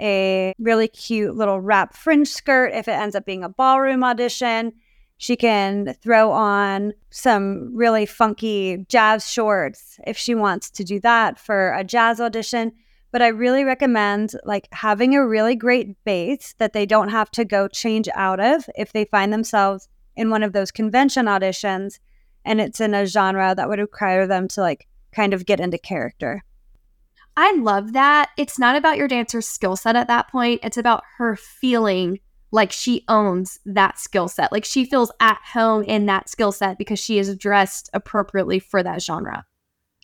a 0.00 0.54
really 0.58 0.88
cute 0.88 1.36
little 1.36 1.60
wrap 1.60 1.94
fringe 1.94 2.28
skirt 2.28 2.72
if 2.72 2.88
it 2.88 2.92
ends 2.92 3.14
up 3.14 3.24
being 3.24 3.44
a 3.44 3.48
ballroom 3.48 4.02
audition. 4.04 4.72
She 5.16 5.36
can 5.36 5.94
throw 6.02 6.32
on 6.32 6.92
some 7.10 7.74
really 7.74 8.04
funky 8.04 8.84
jazz 8.88 9.28
shorts 9.30 9.98
if 10.06 10.16
she 10.16 10.34
wants 10.34 10.70
to 10.70 10.84
do 10.84 11.00
that 11.00 11.38
for 11.38 11.72
a 11.72 11.84
jazz 11.84 12.20
audition. 12.20 12.72
But 13.12 13.22
I 13.22 13.28
really 13.28 13.62
recommend 13.62 14.32
like 14.44 14.66
having 14.72 15.14
a 15.14 15.26
really 15.26 15.54
great 15.54 16.02
base 16.04 16.54
that 16.58 16.72
they 16.72 16.84
don't 16.84 17.10
have 17.10 17.30
to 17.32 17.44
go 17.44 17.68
change 17.68 18.08
out 18.14 18.40
of 18.40 18.68
if 18.76 18.92
they 18.92 19.04
find 19.04 19.32
themselves 19.32 19.88
in 20.16 20.30
one 20.30 20.42
of 20.42 20.52
those 20.52 20.72
convention 20.72 21.26
auditions 21.26 22.00
and 22.44 22.60
it's 22.60 22.80
in 22.80 22.94
a 22.94 23.06
genre 23.06 23.54
that 23.54 23.68
would 23.68 23.78
require 23.78 24.26
them 24.26 24.48
to 24.48 24.60
like 24.60 24.86
kind 25.12 25.32
of 25.32 25.46
get 25.46 25.60
into 25.60 25.78
character. 25.78 26.42
I 27.36 27.56
love 27.56 27.92
that. 27.94 28.30
It's 28.36 28.58
not 28.58 28.76
about 28.76 28.96
your 28.96 29.08
dancer's 29.08 29.48
skill 29.48 29.76
set 29.76 29.96
at 29.96 30.06
that 30.08 30.30
point. 30.30 30.60
It's 30.62 30.76
about 30.76 31.02
her 31.18 31.36
feeling 31.36 32.20
like 32.52 32.70
she 32.70 33.04
owns 33.08 33.58
that 33.66 33.98
skill 33.98 34.28
set. 34.28 34.52
Like 34.52 34.64
she 34.64 34.84
feels 34.84 35.10
at 35.18 35.40
home 35.52 35.82
in 35.82 36.06
that 36.06 36.28
skill 36.28 36.52
set 36.52 36.78
because 36.78 37.00
she 37.00 37.18
is 37.18 37.34
dressed 37.36 37.90
appropriately 37.92 38.60
for 38.60 38.82
that 38.82 39.02
genre. 39.02 39.44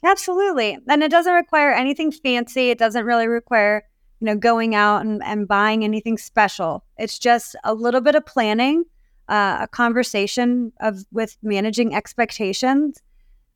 Absolutely. 0.04 0.76
And 0.88 1.02
it 1.02 1.10
doesn't 1.10 1.32
require 1.32 1.72
anything 1.72 2.10
fancy. 2.10 2.70
It 2.70 2.78
doesn't 2.78 3.04
really 3.04 3.28
require, 3.28 3.84
you 4.18 4.24
know, 4.24 4.34
going 4.34 4.74
out 4.74 5.02
and, 5.02 5.22
and 5.22 5.46
buying 5.46 5.84
anything 5.84 6.18
special. 6.18 6.84
It's 6.96 7.18
just 7.18 7.54
a 7.62 7.74
little 7.74 8.00
bit 8.00 8.16
of 8.16 8.26
planning, 8.26 8.84
uh, 9.28 9.58
a 9.60 9.68
conversation 9.68 10.72
of 10.80 11.04
with 11.12 11.36
managing 11.42 11.94
expectations 11.94 13.00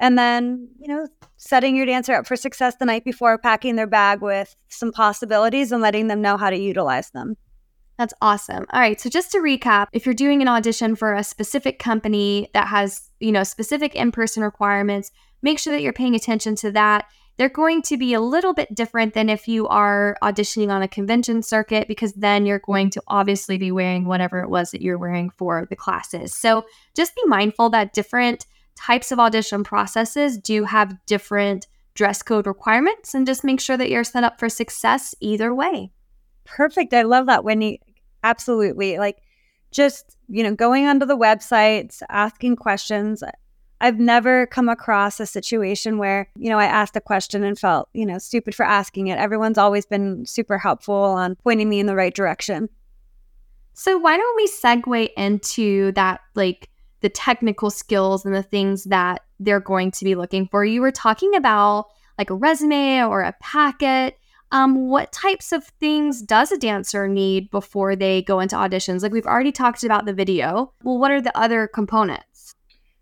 and 0.00 0.18
then 0.18 0.68
you 0.78 0.88
know 0.88 1.06
setting 1.36 1.76
your 1.76 1.86
dancer 1.86 2.14
up 2.14 2.26
for 2.26 2.36
success 2.36 2.76
the 2.76 2.84
night 2.84 3.04
before 3.04 3.38
packing 3.38 3.76
their 3.76 3.86
bag 3.86 4.20
with 4.20 4.54
some 4.68 4.92
possibilities 4.92 5.72
and 5.72 5.82
letting 5.82 6.08
them 6.08 6.22
know 6.22 6.36
how 6.36 6.50
to 6.50 6.58
utilize 6.58 7.10
them. 7.10 7.36
That's 7.98 8.14
awesome. 8.20 8.66
All 8.72 8.80
right 8.80 9.00
so 9.00 9.08
just 9.08 9.32
to 9.32 9.38
recap 9.38 9.86
if 9.92 10.06
you're 10.06 10.14
doing 10.14 10.42
an 10.42 10.48
audition 10.48 10.96
for 10.96 11.14
a 11.14 11.24
specific 11.24 11.78
company 11.78 12.48
that 12.54 12.68
has 12.68 13.10
you 13.20 13.32
know 13.32 13.44
specific 13.44 13.94
in-person 13.94 14.42
requirements 14.42 15.10
make 15.44 15.58
sure 15.58 15.72
that 15.72 15.82
you're 15.82 15.92
paying 15.92 16.16
attention 16.16 16.56
to 16.56 16.72
that. 16.72 17.04
They're 17.36 17.48
going 17.48 17.82
to 17.82 17.96
be 17.96 18.14
a 18.14 18.20
little 18.20 18.54
bit 18.54 18.74
different 18.74 19.12
than 19.14 19.28
if 19.28 19.46
you 19.46 19.68
are 19.68 20.16
auditioning 20.22 20.70
on 20.70 20.82
a 20.82 20.88
convention 20.88 21.42
circuit 21.42 21.86
because 21.86 22.12
then 22.14 22.46
you're 22.46 22.60
going 22.60 22.90
to 22.90 23.02
obviously 23.08 23.58
be 23.58 23.70
wearing 23.70 24.06
whatever 24.06 24.40
it 24.40 24.48
was 24.48 24.70
that 24.70 24.80
you're 24.80 24.98
wearing 24.98 25.30
for 25.30 25.66
the 25.68 25.76
classes. 25.76 26.32
So 26.34 26.64
just 26.96 27.14
be 27.14 27.22
mindful 27.26 27.70
that 27.70 27.92
different 27.92 28.46
types 28.74 29.12
of 29.12 29.18
audition 29.18 29.64
processes 29.64 30.38
do 30.38 30.64
have 30.64 30.96
different 31.06 31.66
dress 31.94 32.22
code 32.22 32.46
requirements 32.46 33.14
and 33.14 33.26
just 33.26 33.44
make 33.44 33.60
sure 33.60 33.76
that 33.76 33.90
you're 33.90 34.04
set 34.04 34.24
up 34.24 34.38
for 34.38 34.48
success 34.48 35.14
either 35.20 35.54
way. 35.54 35.90
Perfect. 36.44 36.92
I 36.92 37.02
love 37.02 37.26
that, 37.26 37.44
Wendy. 37.44 37.80
Absolutely. 38.22 38.98
Like 38.98 39.18
just, 39.70 40.16
you 40.28 40.42
know, 40.42 40.54
going 40.54 40.86
onto 40.86 41.06
the 41.06 41.16
websites, 41.16 42.02
asking 42.08 42.56
questions. 42.56 43.22
I've 43.80 43.98
never 43.98 44.46
come 44.46 44.68
across 44.68 45.20
a 45.20 45.26
situation 45.26 45.98
where, 45.98 46.28
you 46.36 46.48
know, 46.48 46.58
I 46.58 46.64
asked 46.64 46.96
a 46.96 47.00
question 47.00 47.44
and 47.44 47.58
felt, 47.58 47.88
you 47.92 48.06
know, 48.06 48.18
stupid 48.18 48.54
for 48.54 48.64
asking 48.64 49.08
it. 49.08 49.18
Everyone's 49.18 49.58
always 49.58 49.84
been 49.84 50.24
super 50.26 50.58
helpful 50.58 50.94
on 50.94 51.36
pointing 51.36 51.68
me 51.68 51.80
in 51.80 51.86
the 51.86 51.96
right 51.96 52.14
direction. 52.14 52.68
So, 53.74 53.98
why 53.98 54.16
don't 54.16 54.36
we 54.36 54.48
segue 54.48 55.08
into 55.16 55.92
that 55.92 56.20
like 56.34 56.70
the 57.04 57.10
technical 57.10 57.68
skills 57.68 58.24
and 58.24 58.34
the 58.34 58.42
things 58.42 58.84
that 58.84 59.20
they're 59.38 59.60
going 59.60 59.90
to 59.90 60.06
be 60.06 60.14
looking 60.14 60.48
for. 60.48 60.64
You 60.64 60.80
were 60.80 60.90
talking 60.90 61.34
about 61.34 61.88
like 62.16 62.30
a 62.30 62.34
resume 62.34 63.02
or 63.02 63.20
a 63.20 63.34
packet. 63.42 64.16
Um, 64.52 64.88
what 64.88 65.12
types 65.12 65.52
of 65.52 65.66
things 65.80 66.22
does 66.22 66.50
a 66.50 66.56
dancer 66.56 67.06
need 67.06 67.50
before 67.50 67.94
they 67.94 68.22
go 68.22 68.40
into 68.40 68.56
auditions? 68.56 69.02
Like 69.02 69.12
we've 69.12 69.26
already 69.26 69.52
talked 69.52 69.84
about 69.84 70.06
the 70.06 70.14
video. 70.14 70.72
Well, 70.82 70.96
what 70.96 71.10
are 71.10 71.20
the 71.20 71.36
other 71.36 71.66
components? 71.66 72.54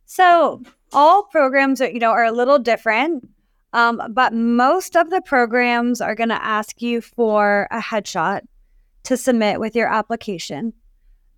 So 0.06 0.62
all 0.92 1.22
programs 1.22 1.80
are, 1.80 1.88
you 1.88 2.00
know, 2.00 2.10
are 2.10 2.24
a 2.24 2.32
little 2.32 2.58
different. 2.58 3.28
Um, 3.72 4.02
but 4.10 4.34
most 4.34 4.96
of 4.96 5.10
the 5.10 5.20
programs 5.20 6.00
are 6.00 6.16
going 6.16 6.30
to 6.30 6.44
ask 6.44 6.82
you 6.82 7.00
for 7.00 7.68
a 7.70 7.78
headshot 7.78 8.40
to 9.04 9.16
submit 9.16 9.60
with 9.60 9.76
your 9.76 9.86
application. 9.86 10.72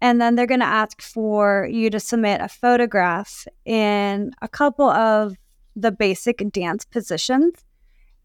And 0.04 0.20
then 0.20 0.34
they're 0.34 0.46
going 0.46 0.60
to 0.60 0.66
ask 0.66 1.00
for 1.00 1.66
you 1.72 1.88
to 1.88 1.98
submit 1.98 2.42
a 2.42 2.48
photograph 2.48 3.46
in 3.64 4.32
a 4.42 4.48
couple 4.48 4.90
of 4.90 5.34
the 5.76 5.90
basic 5.90 6.44
dance 6.52 6.84
positions. 6.84 7.64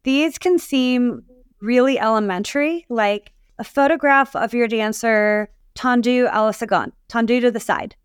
These 0.03 0.37
can 0.37 0.59
seem 0.59 1.23
really 1.61 1.97
elementary, 1.97 2.85
like 2.89 3.31
a 3.59 3.63
photograph 3.63 4.35
of 4.35 4.53
your 4.53 4.67
dancer 4.67 5.49
tendu 5.73 6.29
à 6.29 6.41
la 6.41 7.39
to 7.39 7.49
the 7.49 7.59
side. 7.61 7.95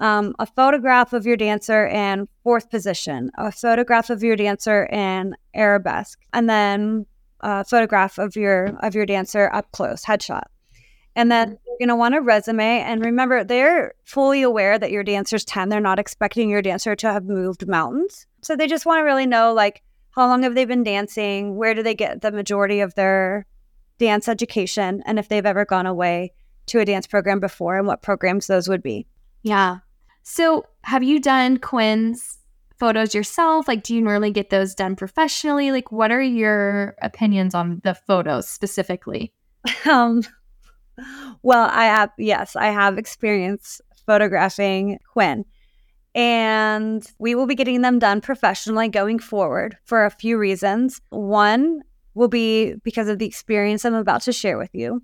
Um, 0.00 0.34
a 0.38 0.44
photograph 0.44 1.14
of 1.14 1.24
your 1.24 1.38
dancer 1.38 1.86
in 1.86 2.28
fourth 2.42 2.68
position, 2.68 3.30
a 3.38 3.50
photograph 3.50 4.10
of 4.10 4.22
your 4.22 4.36
dancer 4.36 4.84
in 4.84 5.34
arabesque, 5.54 6.20
and 6.34 6.50
then 6.50 7.06
a 7.40 7.64
photograph 7.64 8.18
of 8.18 8.36
your 8.36 8.76
of 8.82 8.94
your 8.94 9.06
dancer 9.06 9.48
up 9.54 9.72
close, 9.72 10.04
headshot. 10.04 10.44
And 11.16 11.32
then. 11.32 11.56
You're 11.78 11.86
going 11.86 11.94
to 11.94 11.98
want 11.98 12.14
a 12.14 12.20
resume. 12.20 12.80
And 12.80 13.04
remember, 13.04 13.44
they're 13.44 13.94
fully 14.04 14.42
aware 14.42 14.78
that 14.78 14.90
your 14.90 15.04
dancer's 15.04 15.44
10. 15.44 15.68
They're 15.68 15.80
not 15.80 15.98
expecting 15.98 16.50
your 16.50 16.62
dancer 16.62 16.96
to 16.96 17.12
have 17.12 17.24
moved 17.24 17.66
mountains. 17.68 18.26
So 18.42 18.56
they 18.56 18.66
just 18.66 18.86
want 18.86 19.00
to 19.00 19.04
really 19.04 19.26
know, 19.26 19.52
like, 19.52 19.82
how 20.10 20.26
long 20.26 20.42
have 20.42 20.54
they 20.54 20.64
been 20.64 20.82
dancing? 20.82 21.56
Where 21.56 21.74
do 21.74 21.82
they 21.82 21.94
get 21.94 22.22
the 22.22 22.32
majority 22.32 22.80
of 22.80 22.94
their 22.94 23.46
dance 23.98 24.28
education? 24.28 25.02
And 25.06 25.18
if 25.18 25.28
they've 25.28 25.46
ever 25.46 25.64
gone 25.64 25.86
away 25.86 26.32
to 26.66 26.80
a 26.80 26.84
dance 26.84 27.06
program 27.06 27.40
before 27.40 27.78
and 27.78 27.86
what 27.86 28.02
programs 28.02 28.46
those 28.46 28.68
would 28.68 28.82
be. 28.82 29.06
Yeah. 29.42 29.78
So 30.22 30.66
have 30.82 31.02
you 31.02 31.20
done 31.20 31.58
Quinn's 31.58 32.38
photos 32.78 33.14
yourself? 33.14 33.68
Like, 33.68 33.82
do 33.82 33.94
you 33.94 34.02
normally 34.02 34.30
get 34.30 34.50
those 34.50 34.74
done 34.74 34.96
professionally? 34.96 35.72
Like, 35.72 35.90
what 35.90 36.10
are 36.10 36.22
your 36.22 36.94
opinions 37.02 37.54
on 37.54 37.80
the 37.84 37.94
photos 37.94 38.48
specifically? 38.48 39.32
Um, 39.84 40.22
well, 41.42 41.68
I 41.70 41.84
have, 41.84 42.10
yes, 42.18 42.56
I 42.56 42.66
have 42.66 42.98
experience 42.98 43.80
photographing 44.06 44.98
Quinn. 45.12 45.44
And 46.14 47.06
we 47.18 47.34
will 47.34 47.46
be 47.46 47.54
getting 47.54 47.82
them 47.82 47.98
done 47.98 48.20
professionally 48.20 48.88
going 48.88 49.18
forward 49.18 49.76
for 49.84 50.04
a 50.04 50.10
few 50.10 50.38
reasons. 50.38 51.00
One 51.10 51.82
will 52.14 52.28
be 52.28 52.74
because 52.82 53.08
of 53.08 53.18
the 53.18 53.26
experience 53.26 53.84
I'm 53.84 53.94
about 53.94 54.22
to 54.22 54.32
share 54.32 54.58
with 54.58 54.74
you. 54.74 55.02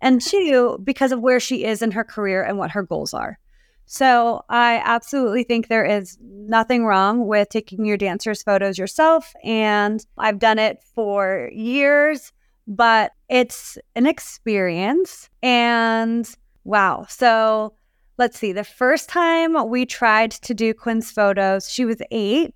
And 0.00 0.20
two, 0.20 0.78
because 0.82 1.12
of 1.12 1.20
where 1.20 1.40
she 1.40 1.64
is 1.64 1.82
in 1.82 1.90
her 1.90 2.04
career 2.04 2.42
and 2.42 2.58
what 2.58 2.70
her 2.70 2.82
goals 2.82 3.12
are. 3.12 3.38
So 3.86 4.42
I 4.48 4.80
absolutely 4.84 5.44
think 5.44 5.68
there 5.68 5.84
is 5.84 6.16
nothing 6.20 6.86
wrong 6.86 7.26
with 7.26 7.50
taking 7.50 7.84
your 7.84 7.96
dancers' 7.96 8.42
photos 8.42 8.78
yourself. 8.78 9.32
And 9.42 10.04
I've 10.16 10.38
done 10.38 10.58
it 10.58 10.82
for 10.94 11.50
years 11.52 12.32
but 12.66 13.12
it's 13.28 13.78
an 13.94 14.06
experience. 14.06 15.28
And 15.42 16.28
wow. 16.64 17.06
So 17.08 17.74
let's 18.18 18.38
see. 18.38 18.52
The 18.52 18.64
first 18.64 19.08
time 19.08 19.68
we 19.68 19.86
tried 19.86 20.30
to 20.32 20.54
do 20.54 20.74
Quinn's 20.74 21.10
photos, 21.10 21.70
she 21.70 21.84
was 21.84 22.00
eight. 22.10 22.54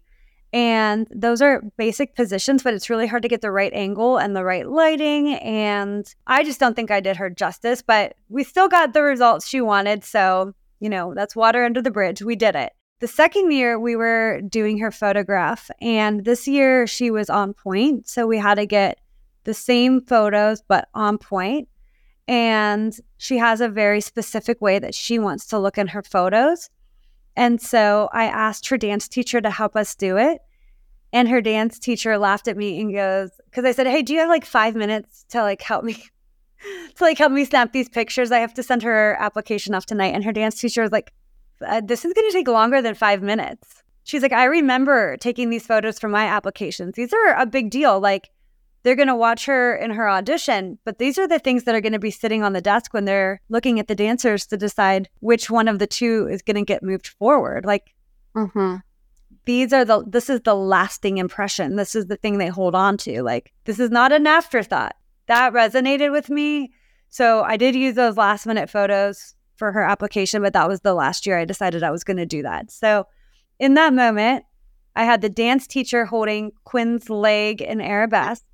And 0.51 1.07
those 1.15 1.43
are 1.43 1.63
basic 1.77 2.15
positions, 2.15 2.63
but 2.63 2.73
it's 2.73 2.89
really 2.89 3.07
hard 3.07 3.21
to 3.23 3.29
get 3.29 3.43
the 3.43 3.51
right 3.51 3.73
angle 3.75 4.17
and 4.17 4.35
the 4.35 4.45
right 4.45 4.67
lighting. 4.67 5.35
And 5.35 6.11
I 6.27 6.43
just 6.43 6.59
don't 6.59 6.75
think 6.75 6.91
I 6.91 7.01
did 7.01 7.19
her 7.19 7.29
justice, 7.29 7.83
but 7.83 8.15
we 8.31 8.45
still 8.45 8.67
got 8.67 8.95
the 8.95 9.03
results 9.03 9.47
she 9.47 9.61
wanted. 9.61 10.05
So, 10.05 10.55
you 10.81 10.89
know, 10.89 11.13
that's 11.15 11.37
water 11.37 11.65
under 11.65 11.83
the 11.83 11.91
bridge. 11.91 12.23
We 12.23 12.35
did 12.35 12.55
it. 12.55 12.73
The 13.01 13.09
second 13.09 13.53
year, 13.53 13.79
we 13.79 13.95
were 13.95 14.41
doing 14.49 14.79
her 14.79 14.91
photograph, 14.91 15.71
and 15.81 16.25
this 16.25 16.49
year 16.49 16.87
she 16.87 17.13
was 17.13 17.31
on 17.31 17.53
point. 17.55 18.09
So 18.09 18.27
we 18.27 18.39
had 18.39 18.57
to 18.57 18.67
get 18.67 18.99
the 19.45 19.55
same 19.55 20.01
photos, 20.01 20.63
but 20.67 20.89
on 20.95 21.19
point. 21.19 21.69
And 22.27 22.95
she 23.17 23.39
has 23.39 23.61
a 23.61 23.69
very 23.69 24.01
specific 24.01 24.61
way 24.61 24.79
that 24.79 24.95
she 24.95 25.19
wants 25.19 25.47
to 25.47 25.59
look 25.59 25.79
in 25.79 25.89
her 25.89 26.03
photos. 26.03 26.69
And 27.37 27.61
so 27.61 28.11
I 28.13 28.25
asked 28.25 28.69
her 28.69 28.77
dance 28.77 29.09
teacher 29.09 29.41
to 29.41 29.51
help 29.51 29.77
us 29.77 29.95
do 29.95 30.17
it. 30.17 30.41
And 31.13 31.29
her 31.29 31.41
dance 31.41 31.79
teacher 31.79 32.19
laughed 32.19 32.49
at 32.49 32.57
me 32.57 32.81
and 32.81 32.93
goes, 32.93 33.31
because 33.47 33.65
I 33.65 33.73
said, 33.73 33.87
Hey, 33.87 34.03
do 34.03 34.13
you 34.13 34.21
have 34.21 34.29
like 34.29 34.45
five 34.45 34.75
minutes 34.77 35.25
to 35.31 35.43
like 35.43 35.63
help 35.63 35.85
me? 35.85 35.95
to 36.97 37.05
like 37.05 37.17
help 37.17 37.33
me 37.33 37.45
snap 37.45 37.73
these 37.73 37.89
pictures. 37.89 38.31
I 38.31 38.41
have 38.41 38.53
to 38.55 38.63
send 38.63 38.83
her 38.83 39.17
application 39.21 39.75
off 39.75 39.87
tonight. 39.87 40.15
And 40.15 40.25
her 40.25 40.33
dance 40.33 40.61
teacher 40.61 40.83
was 40.83 40.93
like, 40.93 41.13
uh, 41.67 41.81
This 41.83 42.05
is 42.05 42.13
going 42.13 42.29
to 42.29 42.33
take 42.33 42.49
longer 42.49 42.83
than 42.83 42.95
five 42.95 43.23
minutes. 43.23 43.83
she's 44.05 44.21
like, 44.21 44.33
I 44.33 44.45
remember 44.45 45.17
taking 45.17 45.49
these 45.49 45.67
photos 45.67 45.99
for 45.99 46.09
my 46.09 46.27
applications. 46.27 46.95
These 46.97 47.13
are 47.15 47.41
a 47.41 47.47
big 47.47 47.71
deal. 47.71 48.01
Like, 48.01 48.29
they're 48.89 48.97
going 48.97 49.09
to 49.09 49.15
watch 49.15 49.45
her 49.45 49.77
in 49.77 49.91
her 49.91 50.09
audition, 50.09 50.79
but 50.87 50.99
these 50.99 51.19
are 51.19 51.29
the 51.29 51.39
things 51.39 51.65
that 51.65 51.75
are 51.75 51.81
going 51.83 51.93
to 51.93 51.99
be 51.99 52.11
sitting 52.11 52.43
on 52.43 52.55
the 52.55 52.63
desk 52.63 52.95
when 52.95 53.05
they're 53.05 53.39
looking 53.51 53.79
at 53.79 53.87
the 53.87 53.95
dancers 53.95 54.47
to 54.47 54.57
decide 54.57 55.11
which 55.21 55.51
one 55.51 55.69
of 55.69 55.79
the 55.79 55.87
two 55.87 56.27
is 56.31 56.41
going 56.41 56.57
to 56.57 56.65
get 56.65 56.83
moved 56.83 57.07
forward. 57.09 57.67
Like, 57.67 57.95
Mm-hmm. 58.35 58.77
these 59.45 59.75
are 59.75 59.85
the 59.85 60.05
this 60.07 60.31
is 60.31 60.41
the 60.41 60.55
lasting 60.55 61.19
impression. 61.19 61.77
This 61.77 61.95
is 61.95 62.07
the 62.07 62.17
thing 62.17 62.39
they 62.39 62.49
hold 62.49 62.75
on 62.75 62.97
to. 62.99 63.23
Like, 63.23 63.53
this 63.67 63.79
is 63.79 63.91
not 63.91 64.11
an 64.11 64.27
afterthought. 64.27 64.95
That 65.27 65.53
resonated 65.53 66.11
with 66.11 66.31
me. 66.31 66.73
So 67.11 67.43
I 67.43 67.59
did 67.59 67.75
use 67.75 67.95
those 67.95 68.17
last 68.17 68.47
minute 68.47 68.71
photos 68.71 69.35
for 69.57 69.73
her 69.73 69.83
application, 69.83 70.41
but 70.41 70.55
that 70.55 70.67
was 70.69 70.81
the 70.81 70.95
last 70.95 71.27
year 71.27 71.39
I 71.39 71.45
decided 71.45 71.83
I 71.83 71.91
was 71.91 72.05
going 72.05 72.17
to 72.19 72.27
do 72.27 72.43
that. 72.43 72.71
So 72.71 73.07
in 73.59 73.75
that 73.75 73.93
moment, 73.93 74.45
I 74.97 75.05
had 75.05 75.21
the 75.21 75.29
dance 75.29 75.67
teacher 75.67 76.05
holding 76.07 76.53
Quinn's 76.65 77.11
leg 77.11 77.61
in 77.61 77.81
arabesque. 77.81 78.45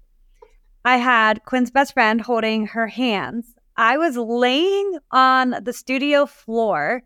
I 0.85 0.99
had 0.99 1.45
Quinn's 1.45 1.71
best 1.71 1.95
friend 1.95 2.21
holding 2.21 2.67
her 2.69 2.87
hands. 2.87 3.55
I 3.77 3.97
was 3.97 4.17
laying 4.17 4.99
on 5.11 5.57
the 5.63 5.73
studio 5.73 6.27
floor. 6.27 7.03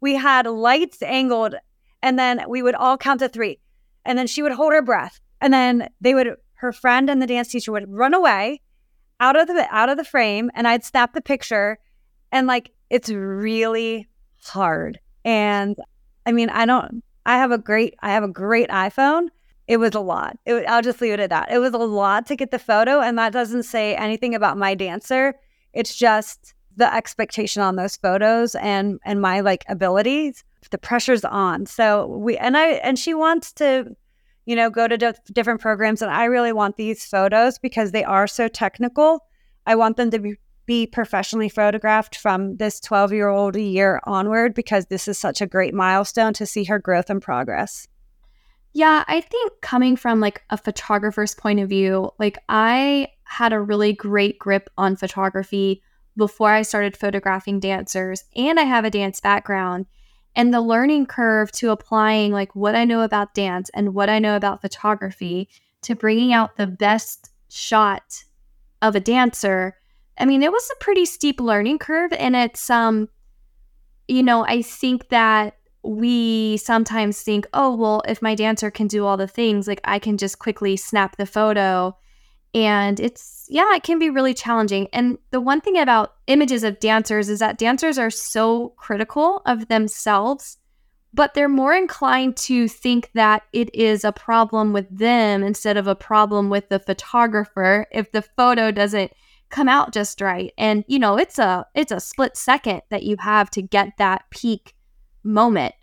We 0.00 0.16
had 0.16 0.46
lights 0.46 1.02
angled, 1.02 1.54
and 2.02 2.18
then 2.18 2.44
we 2.48 2.62
would 2.62 2.74
all 2.74 2.98
count 2.98 3.20
to 3.20 3.28
three. 3.28 3.60
And 4.04 4.18
then 4.18 4.26
she 4.26 4.42
would 4.42 4.52
hold 4.52 4.72
her 4.72 4.82
breath. 4.82 5.20
And 5.40 5.52
then 5.52 5.88
they 6.00 6.14
would, 6.14 6.34
her 6.54 6.72
friend 6.72 7.08
and 7.08 7.22
the 7.22 7.26
dance 7.26 7.48
teacher 7.48 7.72
would 7.72 7.88
run 7.88 8.14
away 8.14 8.60
out 9.20 9.38
of 9.38 9.46
the 9.46 9.66
out 9.70 9.88
of 9.88 9.96
the 9.96 10.04
frame, 10.04 10.50
and 10.54 10.66
I'd 10.66 10.84
snap 10.84 11.12
the 11.12 11.22
picture. 11.22 11.78
And 12.32 12.46
like 12.46 12.72
it's 12.88 13.10
really 13.10 14.08
hard. 14.42 14.98
And 15.24 15.76
I 16.26 16.32
mean, 16.32 16.50
I 16.50 16.66
don't 16.66 17.02
I 17.24 17.36
have 17.36 17.52
a 17.52 17.58
great 17.58 17.94
I 18.02 18.10
have 18.12 18.24
a 18.24 18.28
great 18.28 18.70
iPhone. 18.70 19.28
It 19.66 19.78
was 19.78 19.94
a 19.94 20.00
lot. 20.00 20.36
It, 20.46 20.64
I'll 20.66 20.82
just 20.82 21.00
leave 21.00 21.12
it 21.12 21.20
at 21.20 21.30
that. 21.30 21.50
It 21.50 21.58
was 21.58 21.72
a 21.74 21.78
lot 21.78 22.26
to 22.26 22.36
get 22.36 22.50
the 22.50 22.58
photo, 22.58 23.00
and 23.00 23.16
that 23.18 23.32
doesn't 23.32 23.62
say 23.64 23.94
anything 23.94 24.34
about 24.34 24.58
my 24.58 24.74
dancer. 24.74 25.34
It's 25.72 25.94
just 25.94 26.54
the 26.76 26.92
expectation 26.92 27.62
on 27.62 27.76
those 27.76 27.96
photos 27.96 28.54
and 28.56 28.98
and 29.04 29.20
my 29.20 29.40
like 29.40 29.64
abilities. 29.68 30.44
The 30.70 30.78
pressure's 30.78 31.24
on. 31.24 31.66
So 31.66 32.06
we 32.06 32.36
and 32.36 32.56
I 32.56 32.72
and 32.72 32.98
she 32.98 33.14
wants 33.14 33.52
to, 33.54 33.94
you 34.46 34.56
know, 34.56 34.70
go 34.70 34.88
to 34.88 34.96
dif- 34.96 35.24
different 35.32 35.60
programs, 35.60 36.02
and 36.02 36.10
I 36.10 36.24
really 36.24 36.52
want 36.52 36.76
these 36.76 37.04
photos 37.04 37.58
because 37.58 37.92
they 37.92 38.04
are 38.04 38.26
so 38.26 38.48
technical. 38.48 39.20
I 39.66 39.74
want 39.76 39.96
them 39.96 40.10
to 40.10 40.18
be 40.18 40.34
be 40.66 40.86
professionally 40.86 41.48
photographed 41.48 42.16
from 42.16 42.56
this 42.58 42.78
12 42.78 43.12
year 43.12 43.28
old 43.28 43.56
year 43.56 44.00
onward 44.04 44.54
because 44.54 44.86
this 44.86 45.08
is 45.08 45.18
such 45.18 45.40
a 45.40 45.46
great 45.46 45.74
milestone 45.74 46.32
to 46.34 46.46
see 46.46 46.62
her 46.62 46.78
growth 46.78 47.10
and 47.10 47.20
progress. 47.20 47.88
Yeah, 48.72 49.04
I 49.08 49.20
think 49.20 49.52
coming 49.62 49.96
from 49.96 50.20
like 50.20 50.42
a 50.50 50.56
photographer's 50.56 51.34
point 51.34 51.60
of 51.60 51.68
view, 51.68 52.10
like 52.18 52.38
I 52.48 53.08
had 53.24 53.52
a 53.52 53.60
really 53.60 53.92
great 53.92 54.38
grip 54.38 54.70
on 54.78 54.96
photography 54.96 55.82
before 56.16 56.50
I 56.50 56.62
started 56.62 56.96
photographing 56.96 57.60
dancers, 57.60 58.24
and 58.36 58.60
I 58.60 58.64
have 58.64 58.84
a 58.84 58.90
dance 58.90 59.20
background. 59.20 59.86
And 60.36 60.54
the 60.54 60.60
learning 60.60 61.06
curve 61.06 61.50
to 61.52 61.70
applying 61.70 62.30
like 62.30 62.54
what 62.54 62.76
I 62.76 62.84
know 62.84 63.02
about 63.02 63.34
dance 63.34 63.68
and 63.74 63.94
what 63.94 64.08
I 64.08 64.20
know 64.20 64.36
about 64.36 64.60
photography 64.60 65.48
to 65.82 65.96
bringing 65.96 66.32
out 66.32 66.56
the 66.56 66.68
best 66.68 67.30
shot 67.48 68.24
of 68.82 68.94
a 68.94 69.00
dancer. 69.00 69.76
I 70.18 70.26
mean, 70.26 70.42
it 70.42 70.52
was 70.52 70.70
a 70.70 70.84
pretty 70.84 71.06
steep 71.06 71.40
learning 71.40 71.78
curve, 71.78 72.12
and 72.12 72.36
it's 72.36 72.70
um, 72.70 73.08
you 74.06 74.22
know, 74.22 74.44
I 74.44 74.62
think 74.62 75.08
that 75.08 75.56
we 75.82 76.58
sometimes 76.58 77.22
think, 77.22 77.46
oh, 77.54 77.74
well, 77.74 78.02
if 78.06 78.20
my 78.20 78.34
dancer 78.34 78.70
can 78.70 78.86
do 78.86 79.06
all 79.06 79.16
the 79.16 79.26
things, 79.26 79.66
like 79.66 79.80
I 79.84 79.98
can 79.98 80.18
just 80.18 80.38
quickly 80.38 80.76
snap 80.76 81.16
the 81.16 81.26
photo. 81.26 81.96
And 82.52 82.98
it's, 82.98 83.46
yeah, 83.48 83.74
it 83.74 83.82
can 83.82 83.98
be 83.98 84.10
really 84.10 84.34
challenging. 84.34 84.88
And 84.92 85.18
the 85.30 85.40
one 85.40 85.60
thing 85.60 85.78
about 85.78 86.14
images 86.26 86.64
of 86.64 86.80
dancers 86.80 87.28
is 87.28 87.38
that 87.38 87.58
dancers 87.58 87.98
are 87.98 88.10
so 88.10 88.70
critical 88.76 89.40
of 89.46 89.68
themselves, 89.68 90.58
but 91.14 91.34
they're 91.34 91.48
more 91.48 91.74
inclined 91.74 92.36
to 92.38 92.68
think 92.68 93.10
that 93.14 93.42
it 93.52 93.74
is 93.74 94.04
a 94.04 94.12
problem 94.12 94.72
with 94.72 94.86
them 94.90 95.42
instead 95.42 95.76
of 95.76 95.86
a 95.86 95.94
problem 95.94 96.50
with 96.50 96.68
the 96.68 96.80
photographer 96.80 97.86
if 97.92 98.12
the 98.12 98.22
photo 98.22 98.70
doesn't 98.70 99.12
come 99.48 99.68
out 99.68 99.92
just 99.92 100.20
right. 100.20 100.52
And 100.58 100.84
you 100.86 100.98
know, 100.98 101.16
it's 101.16 101.38
a 101.38 101.66
it's 101.74 101.92
a 101.92 102.00
split 102.00 102.36
second 102.36 102.82
that 102.90 103.02
you 103.02 103.16
have 103.18 103.50
to 103.50 103.62
get 103.62 103.96
that 103.98 104.24
peak 104.30 104.74
moment. 105.22 105.74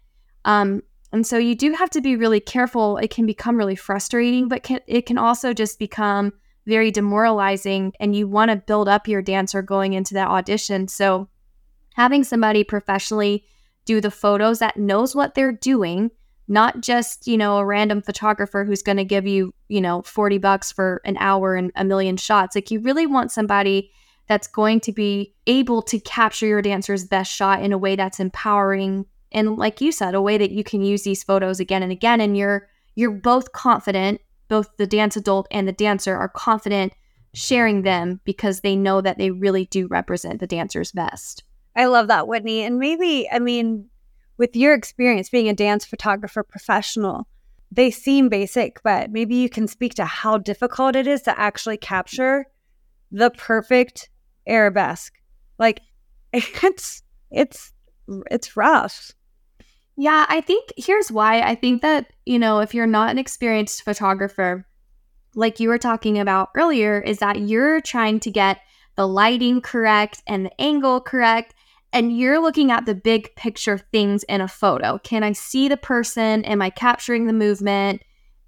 Um, 0.46 0.84
and 1.12 1.26
so 1.26 1.38
you 1.38 1.56
do 1.56 1.74
have 1.74 1.90
to 1.92 2.02
be 2.02 2.16
really 2.16 2.40
careful. 2.40 2.98
It 2.98 3.10
can 3.10 3.26
become 3.26 3.58
really 3.58 3.76
frustrating, 3.76 4.48
but 4.48 4.64
can, 4.64 4.80
it 4.88 5.06
can 5.06 5.18
also 5.18 5.54
just 5.54 5.80
become 5.80 6.34
very 6.66 6.92
demoralizing. 6.92 7.94
And 8.00 8.16
you 8.16 8.28
want 8.28 8.52
to 8.52 8.58
build 8.58 8.90
up 8.90 9.08
your 9.08 9.22
dancer 9.22 9.62
going 9.62 9.94
into 9.94 10.14
that 10.16 10.28
audition. 10.28 10.88
So 10.88 11.30
having 11.96 12.24
somebody 12.24 12.64
professionally 12.64 13.46
do 13.86 14.02
the 14.02 14.12
photos 14.12 14.60
that 14.60 14.78
knows 14.78 15.16
what 15.16 15.34
they're 15.34 15.54
doing, 15.54 16.12
not 16.50 16.82
just, 16.82 17.26
you 17.26 17.38
know, 17.38 17.58
a 17.58 17.66
random 17.66 18.02
photographer 18.02 18.66
who's 18.66 18.84
going 18.84 18.98
to 18.98 19.06
give 19.06 19.26
you, 19.26 19.54
you 19.70 19.80
know, 19.80 20.02
40 20.02 20.38
bucks 20.40 20.74
for 20.74 21.02
an 21.06 21.18
hour 21.20 21.56
and 21.56 21.72
a 21.76 21.86
million 21.86 22.18
shots. 22.18 22.54
Like 22.54 22.70
you 22.70 22.82
really 22.82 23.08
want 23.08 23.32
somebody 23.32 23.92
that's 24.28 24.48
going 24.48 24.82
to 24.82 24.92
be 24.92 25.34
able 25.48 25.82
to 25.84 26.00
capture 26.02 26.48
your 26.48 26.62
dancer's 26.62 27.06
best 27.06 27.34
shot 27.34 27.64
in 27.64 27.72
a 27.72 27.78
way 27.78 27.96
that's 27.96 28.20
empowering 28.20 29.06
and 29.32 29.58
like 29.58 29.82
you 29.82 29.92
said 29.92 30.16
a 30.16 30.22
way 30.22 30.38
that 30.38 30.52
you 30.52 30.64
can 30.64 30.82
use 30.82 31.04
these 31.04 31.24
photos 31.24 31.60
again 31.60 31.84
and 31.84 31.92
again 31.92 32.22
and 32.22 32.38
you're 32.38 32.68
you're 32.96 33.12
both 33.12 33.52
confident 33.52 34.22
both 34.48 34.70
the 34.78 34.88
dance 34.88 35.16
adult 35.16 35.48
and 35.52 35.68
the 35.68 35.74
dancer 35.74 36.16
are 36.16 36.30
confident 36.30 36.94
sharing 37.34 37.82
them 37.84 38.20
because 38.24 38.62
they 38.62 38.76
know 38.76 39.02
that 39.02 39.18
they 39.18 39.32
really 39.32 39.66
do 39.66 39.88
represent 39.88 40.40
the 40.40 40.48
dancer's 40.48 40.92
best 40.92 41.44
I 41.78 41.86
love 41.86 42.08
that, 42.08 42.28
Whitney. 42.28 42.64
And 42.64 42.80
maybe, 42.80 43.30
I 43.32 43.38
mean, 43.38 43.88
with 44.38 44.56
your 44.56 44.74
experience 44.74 45.30
being 45.30 45.48
a 45.48 45.54
dance 45.54 45.86
photographer 45.86 46.42
professional, 46.42 47.28
they 47.72 47.92
seem 47.92 48.30
basic, 48.30 48.82
but 48.82 49.12
maybe 49.12 49.36
you 49.36 49.48
can 49.48 49.68
speak 49.68 49.94
to 49.96 50.06
how 50.06 50.40
difficult 50.40 50.96
it 50.96 51.06
is 51.06 51.22
to 51.24 51.40
actually 51.40 51.78
capture 51.78 52.48
the 53.12 53.30
perfect 53.30 54.10
arabesque. 54.48 55.14
Like 55.60 55.82
it's 56.34 57.04
it's 57.30 57.74
it's 58.32 58.58
rough. 58.58 59.12
Yeah, 59.96 60.26
I 60.30 60.42
think 60.42 60.72
here's 60.78 61.12
why. 61.12 61.42
I 61.42 61.56
think 61.56 61.82
that, 61.82 62.14
you 62.26 62.38
know, 62.38 62.60
if 62.60 62.74
you're 62.74 62.86
not 62.86 63.10
an 63.10 63.18
experienced 63.18 63.84
photographer, 63.84 64.66
like 65.36 65.60
you 65.60 65.70
were 65.70 65.80
talking 65.80 66.20
about 66.20 66.50
earlier, 66.56 67.00
is 67.00 67.18
that 67.20 67.40
you're 67.40 67.82
trying 67.82 68.20
to 68.22 68.32
get 68.32 68.60
the 68.96 69.08
lighting 69.08 69.62
correct 69.62 70.22
and 70.28 70.46
the 70.46 70.62
angle 70.62 71.02
correct. 71.02 71.56
And 71.94 72.18
you're 72.18 72.40
looking 72.40 72.72
at 72.72 72.86
the 72.86 72.94
big 72.94 73.36
picture 73.36 73.78
things 73.78 74.24
in 74.24 74.42
a 74.42 74.48
photo. 74.48 75.00
Can 75.00 75.24
I 75.24 75.32
see 75.32 75.68
the 75.68 75.78
person? 75.78 76.44
Am 76.46 76.62
I 76.62 76.70
capturing 76.70 77.26
the 77.26 77.34
movement? 77.34 78.02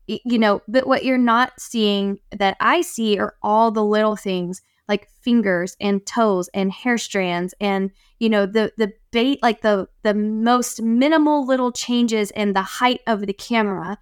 You 0.07 0.37
know, 0.37 0.61
but 0.67 0.87
what 0.87 1.05
you're 1.05 1.17
not 1.17 1.59
seeing 1.59 2.19
that 2.35 2.57
I 2.59 2.81
see 2.81 3.17
are 3.17 3.35
all 3.41 3.71
the 3.71 3.83
little 3.83 4.15
things 4.15 4.61
like 4.89 5.07
fingers 5.21 5.77
and 5.79 6.05
toes 6.05 6.49
and 6.53 6.71
hair 6.71 6.97
strands 6.97 7.53
and 7.61 7.91
you 8.19 8.27
know 8.27 8.45
the 8.45 8.73
the 8.77 8.91
bait 9.11 9.39
like 9.41 9.61
the 9.61 9.87
the 10.01 10.15
most 10.15 10.81
minimal 10.81 11.45
little 11.45 11.71
changes 11.71 12.31
in 12.31 12.53
the 12.53 12.63
height 12.63 12.99
of 13.07 13.21
the 13.21 13.33
camera 13.33 13.97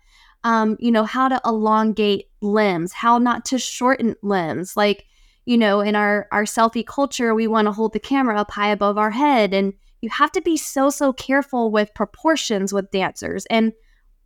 um 0.46 0.78
you 0.80 0.92
know 0.92 1.04
how 1.04 1.28
to 1.28 1.40
elongate 1.46 2.30
limbs 2.42 2.94
how 2.94 3.18
not 3.18 3.46
to 3.46 3.60
shorten 3.60 4.16
limbs. 4.24 4.78
Like 4.78 5.06
you 5.46 5.58
know 5.58 5.82
in 5.82 5.96
our 5.96 6.28
our 6.32 6.44
selfie 6.44 6.86
culture 6.86 7.36
we 7.36 7.48
want 7.48 7.68
to 7.68 7.72
hold 7.72 7.94
the 7.94 8.00
camera 8.00 8.40
up 8.40 8.52
high 8.52 8.70
above 8.70 8.98
our 8.98 9.12
head 9.12 9.54
and 9.54 9.74
you 10.02 10.10
have 10.10 10.32
to 10.32 10.42
be 10.42 10.56
so 10.56 10.90
so 10.90 11.12
careful 11.12 11.70
with 11.72 11.94
proportions 11.94 12.72
with 12.74 12.92
dancers 12.92 13.46
and 13.48 13.74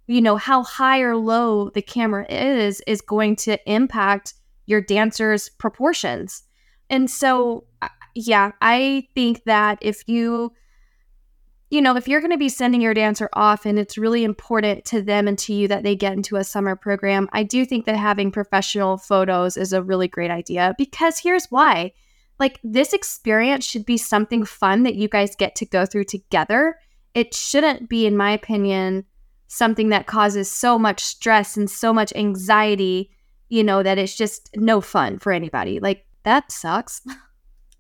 you 0.08 0.22
know 0.22 0.36
how 0.36 0.64
high 0.64 1.02
or 1.02 1.16
low 1.16 1.70
the 1.72 1.82
camera 1.82 2.26
is 2.30 2.82
is 2.86 3.02
going 3.02 3.36
to 3.36 3.58
impact 3.72 4.36
your 4.66 4.82
dancer's 4.82 5.50
proportions 5.50 6.44
and 6.92 7.10
so 7.10 7.64
uh, 7.82 7.88
yeah 8.14 8.52
i 8.62 9.08
think 9.16 9.44
that 9.46 9.80
if 9.82 10.08
you 10.08 10.52
you 11.72 11.82
know 11.82 11.96
if 11.96 12.08
you're 12.08 12.22
going 12.22 12.32
to 12.32 12.38
be 12.38 12.50
sending 12.50 12.82
your 12.82 12.94
dancer 12.94 13.30
off 13.34 13.66
and 13.66 13.80
it's 13.80 13.98
really 13.98 14.24
important 14.24 14.86
to 14.86 15.02
them 15.02 15.28
and 15.28 15.40
to 15.40 15.54
you 15.54 15.68
that 15.68 15.82
they 15.82 15.96
get 15.96 16.14
into 16.14 16.36
a 16.36 16.44
summer 16.44 16.76
program 16.76 17.28
i 17.34 17.42
do 17.42 17.66
think 17.66 17.86
that 17.86 17.96
having 17.96 18.32
professional 18.32 18.98
photos 18.98 19.58
is 19.58 19.74
a 19.74 19.82
really 19.82 20.08
great 20.08 20.30
idea 20.30 20.76
because 20.78 21.18
here's 21.18 21.48
why. 21.48 21.92
Like 22.42 22.60
this 22.64 22.92
experience 22.92 23.64
should 23.64 23.86
be 23.86 23.98
something 23.98 24.46
fun 24.46 24.82
that 24.84 24.96
you 24.96 25.08
guys 25.08 25.36
get 25.36 25.56
to 25.58 25.66
go 25.66 25.86
through 25.86 26.06
together. 26.06 26.76
It 27.14 27.36
shouldn't 27.36 27.88
be 27.88 28.08
in 28.08 28.18
my 28.18 28.32
opinion 28.32 29.06
something 29.48 29.90
that 29.90 30.08
causes 30.08 30.50
so 30.50 30.80
much 30.80 31.02
stress 31.02 31.56
and 31.56 31.70
so 31.70 31.94
much 31.94 32.12
anxiety 32.16 33.12
you 33.50 33.64
know 33.64 33.84
that 33.84 34.00
it's 34.00 34.16
just 34.16 34.50
no 34.56 34.82
fun 34.82 35.20
for 35.20 35.32
anybody. 35.32 35.80
Like 35.80 36.04
that 36.24 36.52
sucks 36.52 37.02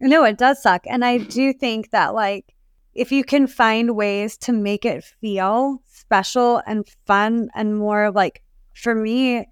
No, 0.01 0.23
it 0.23 0.39
does 0.39 0.61
suck. 0.61 0.81
And 0.87 1.05
I 1.05 1.19
do 1.19 1.53
think 1.53 1.91
that 1.91 2.15
like 2.15 2.55
if 2.95 3.11
you 3.11 3.23
can 3.23 3.47
find 3.47 3.95
ways 3.95 4.35
to 4.39 4.51
make 4.51 4.83
it 4.83 5.03
feel 5.03 5.81
special 5.85 6.61
and 6.65 6.85
fun 7.05 7.49
and 7.53 7.77
more 7.77 8.11
like 8.11 8.41
for 8.73 8.95
me 8.95 9.45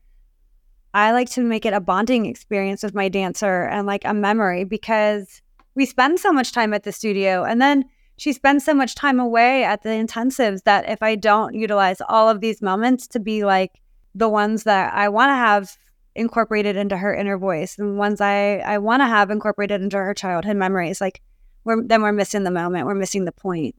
I 0.93 1.12
like 1.12 1.30
to 1.32 1.41
make 1.41 1.67
it 1.67 1.73
a 1.73 1.80
bonding 1.80 2.25
experience 2.25 2.82
with 2.82 2.95
my 2.95 3.10
dancer 3.10 3.65
and 3.65 3.86
like 3.86 4.04
a 4.06 4.13
memory 4.13 4.63
because 4.63 5.43
we 5.75 5.86
spend 5.86 6.19
so 6.19 6.34
much 6.34 6.52
time 6.52 6.73
at 6.73 6.84
the 6.84 6.91
studio 6.91 7.43
and 7.43 7.62
then 7.62 7.86
she 8.17 8.34
spends 8.34 8.65
so 8.65 8.73
much 8.73 8.95
time 8.95 9.19
away 9.19 9.63
at 9.63 9.84
the 9.84 9.89
intensives 9.89 10.63
that 10.63 10.89
if 10.89 11.04
I 11.04 11.15
don't 11.15 11.54
utilize 11.54 12.02
all 12.10 12.28
of 12.28 12.41
these 12.41 12.62
moments 12.62 13.08
to 13.10 13.19
be 13.19 13.45
like 13.45 13.80
the 14.15 14.28
ones 14.28 14.63
that 14.63 14.93
I 14.95 15.10
want 15.10 15.30
to 15.30 15.36
have 15.36 15.78
incorporated 16.19 16.75
into 16.75 16.97
her 16.97 17.15
inner 17.15 17.38
voice 17.38 17.77
and 17.79 17.97
ones 17.97 18.21
I, 18.21 18.58
I 18.58 18.77
want 18.77 19.01
to 19.01 19.08
have 19.08 19.32
incorporated 19.32 19.82
into 19.82 19.97
her 19.97 20.13
childhood 20.13 20.58
memories, 20.58 21.01
like 21.01 21.21
we're, 21.63 21.84
then 21.84 22.01
we're 22.01 22.12
missing 22.12 22.43
the 22.43 22.51
moment. 22.51 22.86
We're 22.86 22.95
missing 22.95 23.25
the 23.25 23.32
point. 23.32 23.75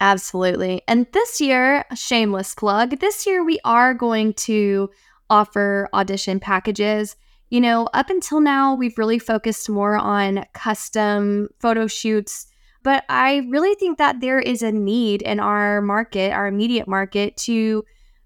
Absolutely. 0.00 0.82
And 0.88 1.06
this 1.12 1.40
year, 1.40 1.84
shameless 1.94 2.54
plug, 2.54 2.98
this 2.98 3.26
year 3.26 3.44
we 3.44 3.60
are 3.64 3.94
going 3.94 4.34
to 4.34 4.90
offer 5.30 5.88
audition 5.94 6.40
packages. 6.40 7.16
You 7.50 7.60
know, 7.60 7.88
up 7.94 8.10
until 8.10 8.40
now, 8.40 8.74
we've 8.74 8.98
really 8.98 9.18
focused 9.18 9.68
more 9.70 9.96
on 9.96 10.44
custom 10.54 11.48
photo 11.60 11.86
shoots, 11.86 12.46
but 12.82 13.04
I 13.08 13.46
really 13.50 13.74
think 13.76 13.98
that 13.98 14.20
there 14.20 14.40
is 14.40 14.62
a 14.62 14.72
need 14.72 15.22
in 15.22 15.38
our 15.38 15.80
market, 15.80 16.32
our 16.32 16.46
immediate 16.46 16.88
market, 16.88 17.36
to 17.38 17.84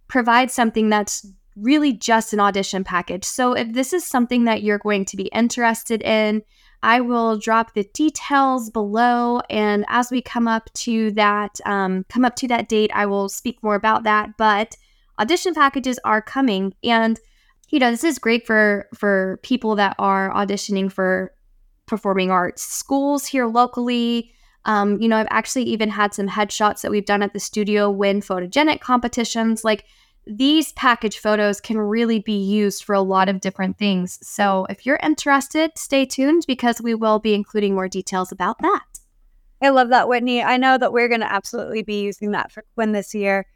provide 0.09 0.51
something 0.51 0.89
that's 0.89 1.27
really 1.57 1.93
just 1.93 2.33
an 2.33 2.41
audition 2.41 2.85
package. 2.85 3.25
So 3.25 3.55
if 3.55 3.73
this 3.73 3.93
is 3.93 4.05
something 4.05 4.45
that 4.45 4.63
you're 4.63 4.79
going 4.79 5.05
to 5.07 5.17
be 5.17 5.25
interested 5.27 6.03
in, 6.03 6.43
I 6.83 7.01
will 7.01 7.39
drop 7.39 7.75
the 7.75 7.89
details 7.95 8.71
below, 8.71 9.41
and 9.51 9.85
as 9.89 10.11
we 10.11 10.21
come 10.21 10.47
up 10.47 10.73
to 10.75 11.11
that, 11.13 11.59
um, 11.65 12.05
come 12.09 12.25
up 12.25 12.37
to 12.37 12.49
that 12.49 12.69
date, 12.69 12.91
I 12.95 13.07
will 13.07 13.29
speak 13.29 13.63
more 13.63 13.75
about 13.75 14.05
that. 14.05 14.37
But 14.37 14.77
audition 15.19 15.55
packages 15.55 15.99
are 16.05 16.21
coming, 16.21 16.75
and 16.85 17.19
you 17.71 17.81
know 17.81 17.91
this 17.91 18.05
is 18.05 18.19
great 18.19 18.47
for 18.47 18.89
for 18.95 19.41
people 19.43 19.75
that 19.77 19.97
are 19.99 20.31
auditioning 20.33 20.93
for 20.93 21.33
performing 21.87 22.31
arts 22.31 22.63
schools 22.63 23.27
here 23.27 23.47
locally. 23.47 24.33
Um, 24.67 25.01
you 25.01 25.09
know, 25.09 25.17
I've 25.17 25.29
actually 25.31 25.65
even 25.65 25.89
had 25.89 26.13
some 26.13 26.29
headshots 26.29 26.83
that 26.83 26.91
we've 26.91 27.05
done 27.05 27.23
at 27.23 27.33
the 27.33 27.41
studio 27.41 27.91
win 27.91 28.21
photogenic 28.21 28.81
competitions. 28.81 29.65
Like 29.65 29.85
these 30.27 30.73
package 30.73 31.19
photos 31.19 31.61
can 31.61 31.79
really 31.79 32.19
be 32.19 32.37
used 32.37 32.83
for 32.83 32.95
a 32.95 33.01
lot 33.01 33.29
of 33.29 33.41
different 33.41 33.79
things. 33.79 34.19
So 34.23 34.67
if 34.69 34.85
you're 34.85 34.99
interested, 35.03 35.73
stay 35.77 36.05
tuned 36.05 36.45
because 36.47 36.81
we 36.81 36.95
will 36.95 37.19
be 37.19 37.35
including 37.35 37.75
more 37.75 37.89
details 37.89 38.33
about 38.33 38.59
that. 38.61 38.85
I 39.63 39.69
love 39.71 39.89
that, 39.91 40.09
Whitney. 40.09 40.43
I 40.43 40.57
know 40.57 40.79
that 40.79 40.93
we're 40.93 41.09
going 41.09 41.21
to 41.21 41.33
absolutely 41.33 41.83
be 41.83 42.03
using 42.03 42.33
that 42.33 42.51
for 42.51 42.65
Quinn 42.75 42.93
this 42.93 43.15
year. 43.15 43.47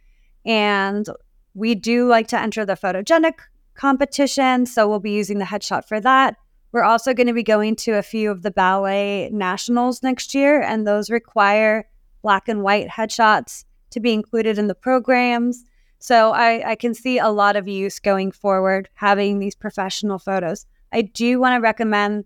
And 0.47 1.07
we 1.55 1.75
do 1.75 2.07
like 2.07 2.29
to 2.29 2.41
enter 2.41 2.65
the 2.65 2.75
photogenic 2.75 3.35
competition. 3.75 4.65
So 4.65 4.89
we'll 4.89 5.01
be 5.01 5.11
using 5.11 5.39
the 5.39 5.45
headshot 5.45 5.87
for 5.87 6.01
that. 6.01 6.37
We're 6.73 6.85
also 6.85 7.13
going 7.13 7.27
to 7.27 7.33
be 7.33 7.43
going 7.43 7.75
to 7.77 7.93
a 7.93 8.03
few 8.03 8.31
of 8.31 8.43
the 8.43 8.51
ballet 8.53 9.29
nationals 9.33 10.05
next 10.05 10.35
year, 10.35 10.63
and 10.63 10.87
those 10.87 11.11
require 11.11 11.89
black 12.23 12.49
and 12.49 12.63
white 12.63 12.89
headshots 12.89 13.65
to 13.91 13.99
be 13.99 14.13
included 14.13 14.57
in 14.57 14.69
the 14.69 14.75
programs. 14.75 15.65
So 16.01 16.33
I, 16.33 16.71
I 16.71 16.75
can 16.75 16.95
see 16.95 17.19
a 17.19 17.29
lot 17.29 17.57
of 17.57 17.69
use 17.69 17.99
going 17.99 18.33
forward 18.33 18.89
having 18.95 19.39
these 19.39 19.55
professional 19.55 20.19
photos. 20.19 20.67
I 20.93 21.03
do 21.03 21.39
want 21.39 21.57
to 21.57 21.61
recommend 21.61 22.25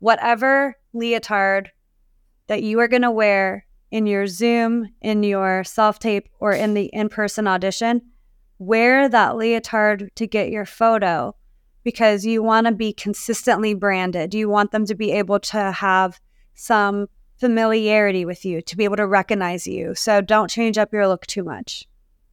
whatever 0.00 0.76
leotard 0.92 1.70
that 2.48 2.62
you 2.62 2.80
are 2.80 2.88
going 2.88 3.02
to 3.02 3.10
wear 3.10 3.64
in 3.90 4.06
your 4.06 4.26
Zoom, 4.26 4.90
in 5.00 5.22
your 5.22 5.64
self 5.64 5.98
tape, 5.98 6.28
or 6.40 6.52
in 6.52 6.74
the 6.74 6.86
in 6.86 7.08
person 7.08 7.46
audition, 7.46 8.02
wear 8.58 9.08
that 9.08 9.36
leotard 9.36 10.10
to 10.16 10.26
get 10.26 10.50
your 10.50 10.66
photo 10.66 11.34
because 11.84 12.26
you 12.26 12.42
want 12.42 12.66
to 12.66 12.72
be 12.74 12.92
consistently 12.92 13.72
branded. 13.72 14.34
You 14.34 14.48
want 14.48 14.72
them 14.72 14.84
to 14.86 14.94
be 14.94 15.12
able 15.12 15.38
to 15.40 15.72
have 15.72 16.20
some 16.54 17.06
familiarity 17.38 18.24
with 18.24 18.44
you, 18.44 18.60
to 18.62 18.76
be 18.76 18.84
able 18.84 18.96
to 18.96 19.06
recognize 19.06 19.66
you. 19.66 19.94
So 19.94 20.20
don't 20.20 20.50
change 20.50 20.76
up 20.76 20.92
your 20.92 21.06
look 21.06 21.24
too 21.26 21.44
much. 21.44 21.87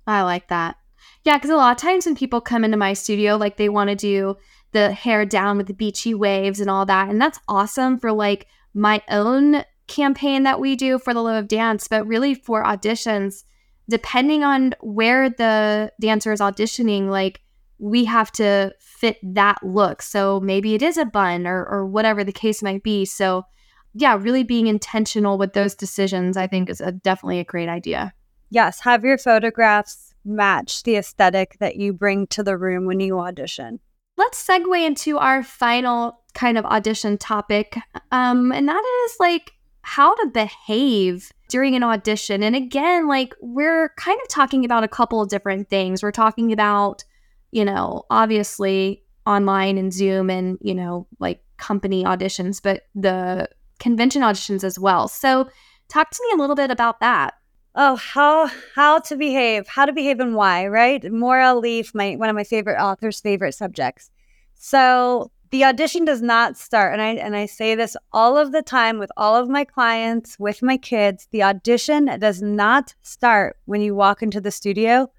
I 0.07 0.21
like 0.23 0.47
that. 0.49 0.77
Yeah, 1.23 1.37
because 1.37 1.49
a 1.49 1.55
lot 1.55 1.75
of 1.75 1.81
times 1.81 2.05
when 2.05 2.15
people 2.15 2.39
come 2.39 2.63
into 2.63 2.77
my 2.77 2.93
studio, 2.93 3.35
like 3.35 3.57
they 3.57 3.69
want 3.69 3.89
to 3.89 3.95
do 3.95 4.35
the 4.71 4.91
hair 4.91 5.25
down 5.25 5.57
with 5.57 5.67
the 5.67 5.73
beachy 5.73 6.13
waves 6.13 6.59
and 6.59 6.69
all 6.69 6.85
that. 6.85 7.09
And 7.09 7.19
that's 7.19 7.39
awesome 7.47 7.99
for 7.99 8.11
like 8.11 8.47
my 8.73 9.01
own 9.09 9.63
campaign 9.87 10.43
that 10.43 10.59
we 10.59 10.75
do 10.75 10.99
for 10.99 11.13
the 11.13 11.21
love 11.21 11.43
of 11.43 11.47
dance. 11.47 11.87
But 11.87 12.05
really 12.05 12.35
for 12.35 12.63
auditions, 12.63 13.43
depending 13.89 14.43
on 14.43 14.75
where 14.81 15.29
the 15.29 15.91
dancer 15.99 16.31
is 16.31 16.39
auditioning, 16.41 17.09
like 17.09 17.41
we 17.79 18.05
have 18.05 18.31
to 18.33 18.73
fit 18.79 19.17
that 19.23 19.57
look. 19.63 20.01
So 20.01 20.39
maybe 20.39 20.75
it 20.75 20.81
is 20.81 20.97
a 20.97 21.05
bun 21.05 21.47
or, 21.47 21.65
or 21.65 21.85
whatever 21.85 22.23
the 22.23 22.31
case 22.31 22.61
might 22.61 22.83
be. 22.83 23.05
So 23.05 23.43
yeah, 23.93 24.17
really 24.19 24.43
being 24.43 24.67
intentional 24.67 25.37
with 25.37 25.53
those 25.53 25.73
decisions, 25.73 26.37
I 26.37 26.47
think 26.47 26.69
is 26.69 26.81
a, 26.81 26.91
definitely 26.91 27.39
a 27.39 27.45
great 27.45 27.69
idea 27.69 28.13
yes, 28.49 28.81
have 28.81 29.03
your 29.03 29.17
photographs 29.17 30.13
match 30.23 30.83
the 30.83 30.95
aesthetic 30.95 31.57
that 31.59 31.75
you 31.75 31.93
bring 31.93 32.27
to 32.27 32.43
the 32.43 32.57
room 32.57 32.85
when 32.85 32.99
you 32.99 33.19
audition. 33.19 33.79
Let's 34.17 34.45
segue 34.45 34.85
into 34.85 35.17
our 35.17 35.43
final 35.43 36.21
kind 36.33 36.57
of 36.57 36.65
audition 36.65 37.17
topic. 37.17 37.77
Um, 38.11 38.51
and 38.51 38.67
that 38.67 39.05
is 39.05 39.15
like 39.19 39.51
how 39.81 40.15
to 40.15 40.27
behave 40.27 41.31
during 41.49 41.75
an 41.75 41.83
audition. 41.83 42.41
And 42.41 42.55
again, 42.55 43.07
like 43.07 43.35
we're 43.41 43.89
kind 43.97 44.19
of 44.21 44.27
talking 44.29 44.65
about 44.65 44.83
a 44.83 44.87
couple 44.87 45.21
of 45.21 45.29
different 45.29 45.69
things. 45.69 46.01
We're 46.01 46.11
talking 46.11 46.51
about, 46.51 47.03
you 47.51 47.63
know, 47.63 48.03
obviously 48.09 49.03
online 49.27 49.77
and 49.77 49.93
Zoom 49.93 50.29
and, 50.29 50.57
you 50.61 50.73
know, 50.73 51.07
like 51.19 51.43
company 51.57 52.03
auditions, 52.03 52.61
but 52.61 52.83
the 52.95 53.47
convention 53.79 54.21
auditions 54.21 54.63
as 54.63 54.79
well. 54.79 55.07
So, 55.07 55.49
talk 55.87 56.09
to 56.09 56.23
me 56.23 56.33
a 56.33 56.41
little 56.41 56.55
bit 56.55 56.71
about 56.71 56.99
that 57.01 57.35
oh 57.75 57.95
how 57.95 58.49
how 58.73 58.99
to 58.99 59.15
behave 59.15 59.67
how 59.67 59.85
to 59.85 59.93
behave 59.93 60.19
and 60.19 60.35
why 60.35 60.67
right? 60.67 61.11
Maura 61.11 61.55
Leaf 61.55 61.93
my 61.93 62.15
one 62.15 62.29
of 62.29 62.35
my 62.35 62.43
favorite 62.43 62.79
authors 62.81 63.19
favorite 63.19 63.53
subjects. 63.53 64.09
So 64.55 65.31
the 65.51 65.63
audition 65.63 66.03
does 66.05 66.21
not 66.21 66.57
start 66.57 66.91
and 66.91 67.01
i 67.01 67.09
and 67.11 67.35
i 67.35 67.45
say 67.45 67.75
this 67.75 67.95
all 68.11 68.37
of 68.37 68.51
the 68.51 68.61
time 68.61 68.99
with 68.99 69.11
all 69.15 69.35
of 69.35 69.47
my 69.47 69.63
clients 69.63 70.37
with 70.39 70.61
my 70.61 70.75
kids 70.75 71.27
the 71.31 71.43
audition 71.43 72.05
does 72.19 72.41
not 72.41 72.93
start 73.01 73.55
when 73.65 73.81
you 73.81 73.95
walk 73.95 74.21
into 74.21 74.41
the 74.41 74.51
studio. 74.51 75.09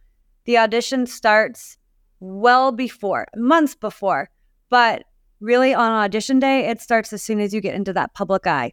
The 0.44 0.58
audition 0.58 1.06
starts 1.06 1.78
well 2.20 2.72
before 2.72 3.26
months 3.36 3.74
before 3.74 4.30
but 4.68 5.04
really 5.40 5.72
on 5.74 5.90
audition 5.92 6.38
day 6.38 6.68
it 6.68 6.80
starts 6.80 7.12
as 7.12 7.22
soon 7.22 7.40
as 7.40 7.54
you 7.54 7.60
get 7.60 7.74
into 7.74 7.92
that 7.92 8.14
public 8.14 8.46
eye. 8.46 8.72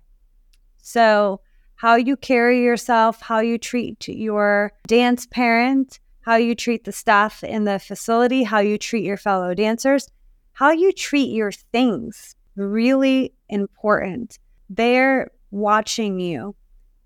So 0.82 1.39
how 1.84 1.96
you 1.98 2.15
carry 2.15 2.63
yourself, 2.63 3.19
how 3.19 3.41
you 3.41 3.58
treat 3.58 4.08
your 4.08 4.72
dance 4.88 5.26
parent, 5.26 6.00
how 6.22 6.38
you 6.38 6.56
treat 6.56 6.86
the 6.86 6.93
staff 6.93 7.43
in 7.43 7.65
the 7.65 7.78
facility, 7.78 8.43
how 8.43 8.60
you 8.60 8.78
treat 8.78 9.04
your 9.04 9.17
fellow 9.17 9.54
dancers, 9.54 10.10
how 10.54 10.72
you 10.72 10.93
treat 10.93 11.30
your 11.30 11.52
things. 11.52 12.38
Really 12.56 13.34
important. 13.50 14.39
They're 14.69 15.30
watching 15.52 16.22
you. 16.22 16.56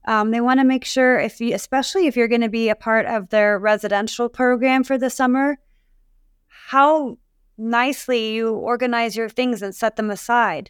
Um, 0.08 0.30
they 0.30 0.42
want 0.42 0.60
to 0.60 0.64
make 0.64 0.86
sure 0.86 1.18
if 1.18 1.42
you, 1.42 1.56
especially 1.56 2.06
if 2.06 2.16
you're 2.16 2.28
going 2.28 2.42
to 2.42 2.48
be 2.48 2.70
a 2.70 2.76
part 2.76 3.08
of 3.08 3.30
their 3.30 3.58
residential 3.58 4.30
program 4.30 4.84
for 4.84 5.00
the 5.00 5.10
summer, 5.10 5.58
how 6.50 7.18
nicely 7.58 8.34
you 8.34 8.54
organize 8.54 9.16
your 9.16 9.28
things 9.28 9.64
and 9.64 9.74
set 9.74 9.96
them 9.96 10.12
aside 10.12 10.70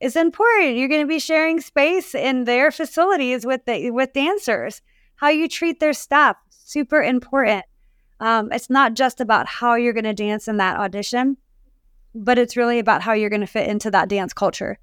is 0.00 0.16
important. 0.16 0.76
You're 0.76 0.88
going 0.88 1.02
to 1.02 1.06
be 1.06 1.18
sharing 1.18 1.60
space 1.60 2.14
in 2.14 2.44
their 2.44 2.70
facilities 2.70 3.44
with 3.44 3.64
the, 3.66 3.90
with 3.90 4.12
dancers. 4.12 4.82
How 5.16 5.28
you 5.28 5.48
treat 5.48 5.80
their 5.80 5.92
staff, 5.92 6.36
super 6.48 7.02
important. 7.02 7.64
Um, 8.20 8.50
it's 8.52 8.70
not 8.70 8.94
just 8.94 9.20
about 9.20 9.46
how 9.46 9.74
you're 9.74 9.92
going 9.92 10.04
to 10.04 10.14
dance 10.14 10.48
in 10.48 10.58
that 10.58 10.76
audition, 10.76 11.36
but 12.14 12.38
it's 12.38 12.56
really 12.56 12.78
about 12.78 13.02
how 13.02 13.12
you're 13.12 13.30
going 13.30 13.40
to 13.40 13.46
fit 13.46 13.68
into 13.68 13.90
that 13.90 14.08
dance 14.08 14.32
culture. 14.32 14.78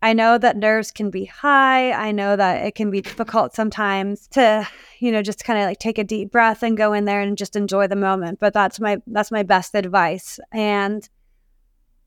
I 0.00 0.12
know 0.12 0.38
that 0.38 0.56
nerves 0.56 0.90
can 0.90 1.10
be 1.10 1.24
high. 1.24 1.92
I 1.92 2.12
know 2.12 2.36
that 2.36 2.64
it 2.64 2.74
can 2.74 2.90
be 2.90 3.00
difficult 3.00 3.54
sometimes 3.54 4.28
to, 4.28 4.66
you 5.00 5.10
know, 5.10 5.22
just 5.22 5.44
kind 5.44 5.58
of 5.58 5.64
like 5.66 5.78
take 5.78 5.98
a 5.98 6.04
deep 6.04 6.30
breath 6.30 6.62
and 6.62 6.76
go 6.76 6.92
in 6.92 7.04
there 7.04 7.20
and 7.20 7.36
just 7.36 7.56
enjoy 7.56 7.88
the 7.88 7.96
moment. 7.96 8.38
But 8.38 8.54
that's 8.54 8.78
my 8.78 8.98
that's 9.08 9.32
my 9.32 9.42
best 9.42 9.74
advice. 9.74 10.38
And 10.52 11.08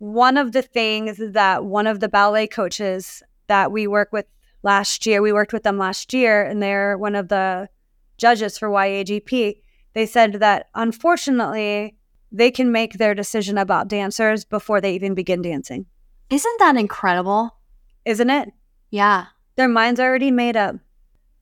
one 0.01 0.35
of 0.35 0.51
the 0.51 0.63
things 0.63 1.21
that 1.21 1.63
one 1.63 1.85
of 1.85 1.99
the 1.99 2.09
ballet 2.09 2.47
coaches 2.47 3.21
that 3.45 3.71
we 3.71 3.85
work 3.85 4.11
with 4.11 4.25
last 4.63 5.05
year, 5.05 5.21
we 5.21 5.31
worked 5.31 5.53
with 5.53 5.61
them 5.61 5.77
last 5.77 6.11
year, 6.11 6.43
and 6.43 6.61
they're 6.61 6.97
one 6.97 7.13
of 7.13 7.27
the 7.27 7.69
judges 8.17 8.57
for 8.57 8.67
YAGP. 8.67 9.61
They 9.93 10.05
said 10.07 10.33
that 10.39 10.69
unfortunately, 10.73 11.95
they 12.31 12.49
can 12.49 12.71
make 12.71 12.93
their 12.93 13.13
decision 13.13 13.59
about 13.59 13.89
dancers 13.89 14.43
before 14.43 14.81
they 14.81 14.95
even 14.95 15.13
begin 15.13 15.43
dancing. 15.43 15.85
Isn't 16.31 16.59
that 16.59 16.77
incredible? 16.77 17.55
Isn't 18.03 18.31
it? 18.31 18.49
Yeah. 18.89 19.25
Their 19.55 19.67
mind's 19.67 19.99
are 19.99 20.09
already 20.09 20.31
made 20.31 20.57
up. 20.57 20.77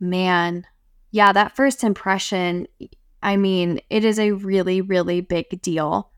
Man. 0.01 0.67
Yeah, 1.11 1.31
that 1.31 1.55
first 1.55 1.85
impression, 1.85 2.67
I 3.23 3.37
mean, 3.37 3.79
it 3.89 4.03
is 4.03 4.19
a 4.19 4.31
really, 4.31 4.81
really 4.81 5.21
big 5.21 5.61
deal. 5.61 6.11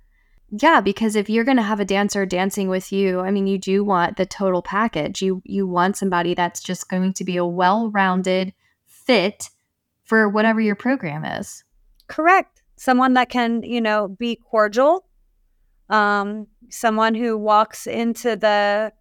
Yeah, 0.51 0.81
because 0.81 1.15
if 1.15 1.29
you're 1.29 1.45
going 1.45 1.57
to 1.57 1.63
have 1.63 1.79
a 1.79 1.85
dancer 1.85 2.25
dancing 2.25 2.67
with 2.67 2.91
you, 2.91 3.21
I 3.21 3.31
mean, 3.31 3.47
you 3.47 3.57
do 3.57 3.85
want 3.85 4.17
the 4.17 4.25
total 4.25 4.61
package. 4.61 5.21
You 5.21 5.41
you 5.45 5.65
want 5.65 5.95
somebody 5.95 6.33
that's 6.33 6.61
just 6.61 6.89
going 6.89 7.13
to 7.13 7.23
be 7.23 7.37
a 7.37 7.45
well-rounded 7.45 8.53
fit 8.85 9.49
for 10.03 10.27
whatever 10.27 10.59
your 10.59 10.75
program 10.75 11.23
is. 11.23 11.63
Correct. 12.07 12.61
Someone 12.75 13.13
that 13.13 13.29
can, 13.29 13.63
you 13.63 13.79
know, 13.79 14.09
be 14.09 14.35
cordial. 14.35 15.05
Um, 15.89 16.47
someone 16.69 17.15
who 17.15 17.37
walks 17.37 17.87
into 17.87 18.35
the 18.35 18.91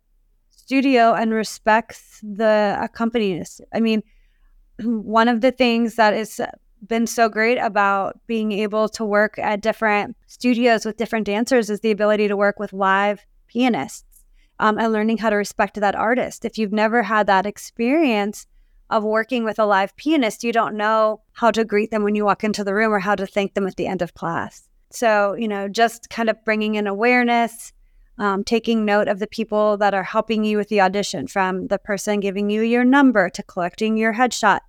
studio 0.51 1.15
and 1.15 1.33
respects 1.33 2.21
the 2.23 2.79
accompanist. 2.81 3.61
I 3.75 3.81
mean, 3.81 4.05
one 4.85 5.27
of 5.27 5.41
the 5.41 5.51
things 5.51 5.97
that 5.97 6.15
has 6.15 6.41
been 6.87 7.07
so 7.07 7.29
great 7.29 7.59
about 7.59 8.19
being 8.27 8.53
able 8.53 8.89
to 8.89 9.05
work 9.05 9.39
at 9.39 9.61
different 9.61 10.17
studios 10.27 10.85
with 10.85 10.97
different 10.97 11.27
dancers 11.27 11.71
is 11.71 11.81
the 11.81 11.91
ability 11.91 12.29
to 12.29 12.37
work 12.37 12.59
with 12.59 12.73
live 12.73 13.25
pianists 13.49 14.25
um, 14.59 14.79
and 14.79 14.93
learning 14.93 15.19
how 15.19 15.31
to 15.31 15.37
respect 15.37 15.81
that 15.81 15.95
artist. 15.95 16.45
If 16.45 16.59
you've 16.59 16.73
never 16.73 17.03
had 17.03 17.27
that 17.27 17.47
experience 17.47 18.47
of 18.89 19.05
working 19.05 19.45
with 19.45 19.59
a 19.59 19.67
live 19.67 19.97
pianist, 19.97 20.45
you 20.45 20.53
don't 20.53 20.77
know 20.77 21.23
how 21.33 21.51
to 21.51 21.65
greet 21.65 21.91
them 21.91 22.03
when 22.03 22.15
you 22.15 22.25
walk 22.25 22.45
into 22.45 22.65
the 22.65 22.75
room 22.75 22.93
or 22.93 22.99
how 22.99 23.15
to 23.15 23.27
thank 23.27 23.55
them 23.55 23.67
at 23.67 23.77
the 23.77 23.87
end 23.87 24.03
of 24.03 24.15
class. 24.15 24.69
So, 24.91 25.35
you 25.35 25.47
know, 25.47 25.69
just 25.69 26.11
kind 26.11 26.29
of 26.29 26.45
bringing 26.45 26.75
in 26.75 26.87
awareness, 26.87 27.73
um, 28.19 28.43
taking 28.43 28.85
note 28.85 29.07
of 29.07 29.21
the 29.21 29.29
people 29.29 29.77
that 29.79 29.95
are 29.95 30.03
helping 30.03 30.45
you 30.45 30.57
with 30.57 30.69
the 30.69 30.81
audition, 30.81 31.29
from 31.29 31.69
the 31.69 31.79
person 31.79 32.21
giving 32.21 32.51
you 32.51 32.63
your 32.63 32.85
number 32.85 33.31
to 33.31 33.43
collecting 33.45 33.97
your 33.97 34.15
headshot 34.15 34.61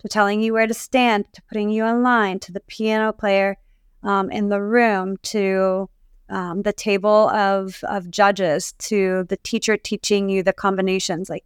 to 0.00 0.08
telling 0.08 0.40
you 0.40 0.52
where 0.52 0.66
to 0.66 0.74
stand 0.74 1.26
to 1.32 1.42
putting 1.42 1.70
you 1.70 1.84
in 1.84 2.02
line 2.02 2.38
to 2.40 2.52
the 2.52 2.60
piano 2.60 3.12
player 3.12 3.56
um, 4.02 4.30
in 4.30 4.48
the 4.48 4.62
room 4.62 5.16
to 5.22 5.88
um, 6.28 6.62
the 6.62 6.72
table 6.72 7.28
of, 7.30 7.82
of 7.84 8.10
judges 8.10 8.72
to 8.78 9.24
the 9.28 9.36
teacher 9.38 9.76
teaching 9.76 10.28
you 10.28 10.42
the 10.42 10.52
combinations. 10.52 11.30
Like, 11.30 11.44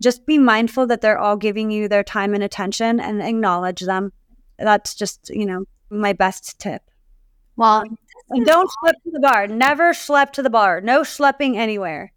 just 0.00 0.26
be 0.26 0.38
mindful 0.38 0.86
that 0.88 1.00
they're 1.00 1.18
all 1.18 1.36
giving 1.36 1.70
you 1.70 1.88
their 1.88 2.04
time 2.04 2.34
and 2.34 2.42
attention 2.42 3.00
and 3.00 3.22
acknowledge 3.22 3.80
them. 3.80 4.12
That's 4.58 4.94
just, 4.94 5.30
you 5.30 5.46
know, 5.46 5.64
my 5.90 6.12
best 6.12 6.58
tip. 6.58 6.82
Well, 7.56 7.84
and 8.30 8.46
don't 8.46 8.70
schlep 8.70 8.92
to 9.04 9.10
the 9.10 9.20
bar. 9.20 9.46
Never 9.48 9.92
schlep 9.92 10.32
to 10.32 10.42
the 10.42 10.50
bar. 10.50 10.80
No 10.80 11.02
schlepping 11.02 11.56
anywhere. 11.56 12.12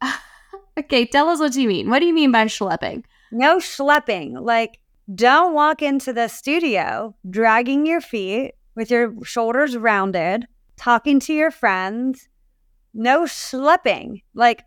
okay, 0.78 1.06
tell 1.06 1.28
us 1.28 1.40
what 1.40 1.56
you 1.56 1.66
mean. 1.66 1.90
What 1.90 1.98
do 1.98 2.06
you 2.06 2.14
mean 2.14 2.30
by 2.30 2.44
schlepping? 2.44 3.04
No 3.32 3.58
schlepping. 3.58 4.40
Like, 4.40 4.78
don't 5.14 5.54
walk 5.54 5.82
into 5.82 6.12
the 6.12 6.28
studio 6.28 7.14
dragging 7.28 7.86
your 7.86 8.00
feet 8.00 8.52
with 8.74 8.90
your 8.90 9.14
shoulders 9.24 9.76
rounded, 9.76 10.46
talking 10.76 11.20
to 11.20 11.32
your 11.34 11.50
friends. 11.50 12.28
No 12.94 13.22
schlepping. 13.22 14.22
Like, 14.34 14.64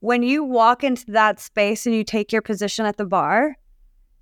when 0.00 0.22
you 0.22 0.44
walk 0.44 0.84
into 0.84 1.06
that 1.12 1.40
space 1.40 1.86
and 1.86 1.94
you 1.94 2.04
take 2.04 2.30
your 2.30 2.42
position 2.42 2.84
at 2.84 2.98
the 2.98 3.06
bar, 3.06 3.56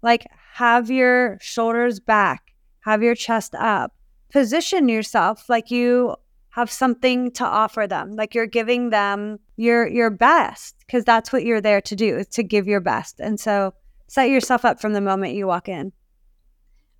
like 0.00 0.26
have 0.54 0.90
your 0.90 1.38
shoulders 1.40 1.98
back, 1.98 2.54
have 2.80 3.02
your 3.02 3.14
chest 3.14 3.54
up, 3.56 3.92
position 4.30 4.88
yourself 4.88 5.48
like 5.48 5.70
you 5.70 6.14
have 6.50 6.70
something 6.70 7.32
to 7.32 7.44
offer 7.44 7.87
them, 7.87 8.14
like 8.14 8.35
you're 8.35 8.46
giving 8.46 8.90
them 8.90 9.38
your 9.56 9.88
your 9.88 10.11
best 10.11 10.76
because 10.87 11.04
that's 11.04 11.32
what 11.32 11.44
you're 11.44 11.61
there 11.61 11.80
to 11.80 11.96
do, 11.96 12.16
is 12.18 12.28
to 12.28 12.42
give 12.42 12.68
your 12.68 12.80
best. 12.80 13.18
And 13.18 13.40
so 13.40 13.74
set 14.12 14.29
yourself 14.29 14.62
up 14.62 14.79
from 14.79 14.92
the 14.92 15.01
moment 15.01 15.33
you 15.33 15.46
walk 15.46 15.70
in. 15.70 15.90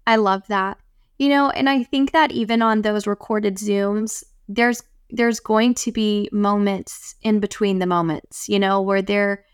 I 0.07 0.17
love 0.17 0.47
that. 0.49 0.79
You 1.19 1.29
know, 1.29 1.51
and 1.51 1.69
I 1.69 1.83
think 1.83 2.13
that 2.13 2.33
even 2.33 2.63
on 2.63 2.81
those 2.81 3.07
recorded 3.07 3.57
Zooms, 3.57 4.25
there's 4.49 4.83
there's 5.11 5.39
going 5.39 5.75
to 5.75 5.93
be 5.93 6.31
moments 6.33 7.15
in 7.21 7.39
between 7.39 7.81
the 7.81 7.87
moments, 7.87 8.49
you 8.49 8.59
know, 8.59 8.81
where 8.81 9.03
they're 9.03 9.45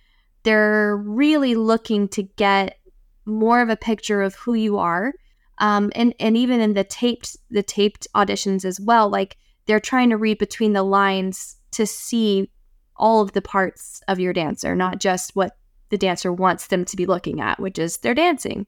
they're 0.44 0.98
really 0.98 1.56
looking 1.56 2.06
to 2.10 2.22
get 2.22 2.78
more 3.26 3.60
of 3.60 3.70
a 3.70 3.76
picture 3.76 4.22
of 4.22 4.36
who 4.36 4.54
you 4.54 4.78
are. 4.78 5.12
Um, 5.58 5.90
and 5.96 6.14
and 6.20 6.36
even 6.36 6.60
in 6.60 6.74
the 6.74 6.84
taped 6.84 7.36
the 7.50 7.64
taped 7.64 8.06
auditions 8.14 8.64
as 8.64 8.78
well, 8.78 9.10
like 9.10 9.36
they're 9.66 9.80
trying 9.80 10.10
to 10.10 10.16
read 10.16 10.38
between 10.38 10.74
the 10.74 10.84
lines 10.84 11.56
to 11.72 11.86
see 11.86 12.52
all 12.96 13.20
of 13.20 13.32
the 13.32 13.42
parts 13.42 14.00
of 14.06 14.20
your 14.20 14.32
dancer, 14.32 14.76
not 14.76 15.00
just 15.00 15.34
what 15.34 15.56
the 15.90 15.98
dancer 15.98 16.32
wants 16.32 16.68
them 16.68 16.84
to 16.86 16.96
be 16.96 17.06
looking 17.06 17.40
at, 17.40 17.60
which 17.60 17.78
is 17.78 17.98
their 17.98 18.14
dancing. 18.14 18.66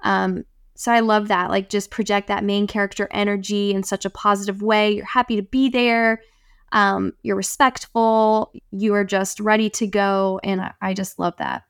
Um, 0.00 0.44
so 0.74 0.92
I 0.92 1.00
love 1.00 1.28
that. 1.28 1.50
Like 1.50 1.68
just 1.68 1.90
project 1.90 2.28
that 2.28 2.44
main 2.44 2.66
character 2.66 3.08
energy 3.10 3.72
in 3.72 3.82
such 3.82 4.04
a 4.04 4.10
positive 4.10 4.62
way. 4.62 4.92
You're 4.92 5.04
happy 5.04 5.36
to 5.36 5.42
be 5.42 5.68
there. 5.68 6.22
Um, 6.72 7.14
you're 7.22 7.36
respectful. 7.36 8.52
You 8.70 8.94
are 8.94 9.04
just 9.04 9.40
ready 9.40 9.70
to 9.70 9.86
go. 9.86 10.40
And 10.44 10.60
I, 10.60 10.72
I 10.80 10.94
just 10.94 11.18
love 11.18 11.34
that. 11.38 11.64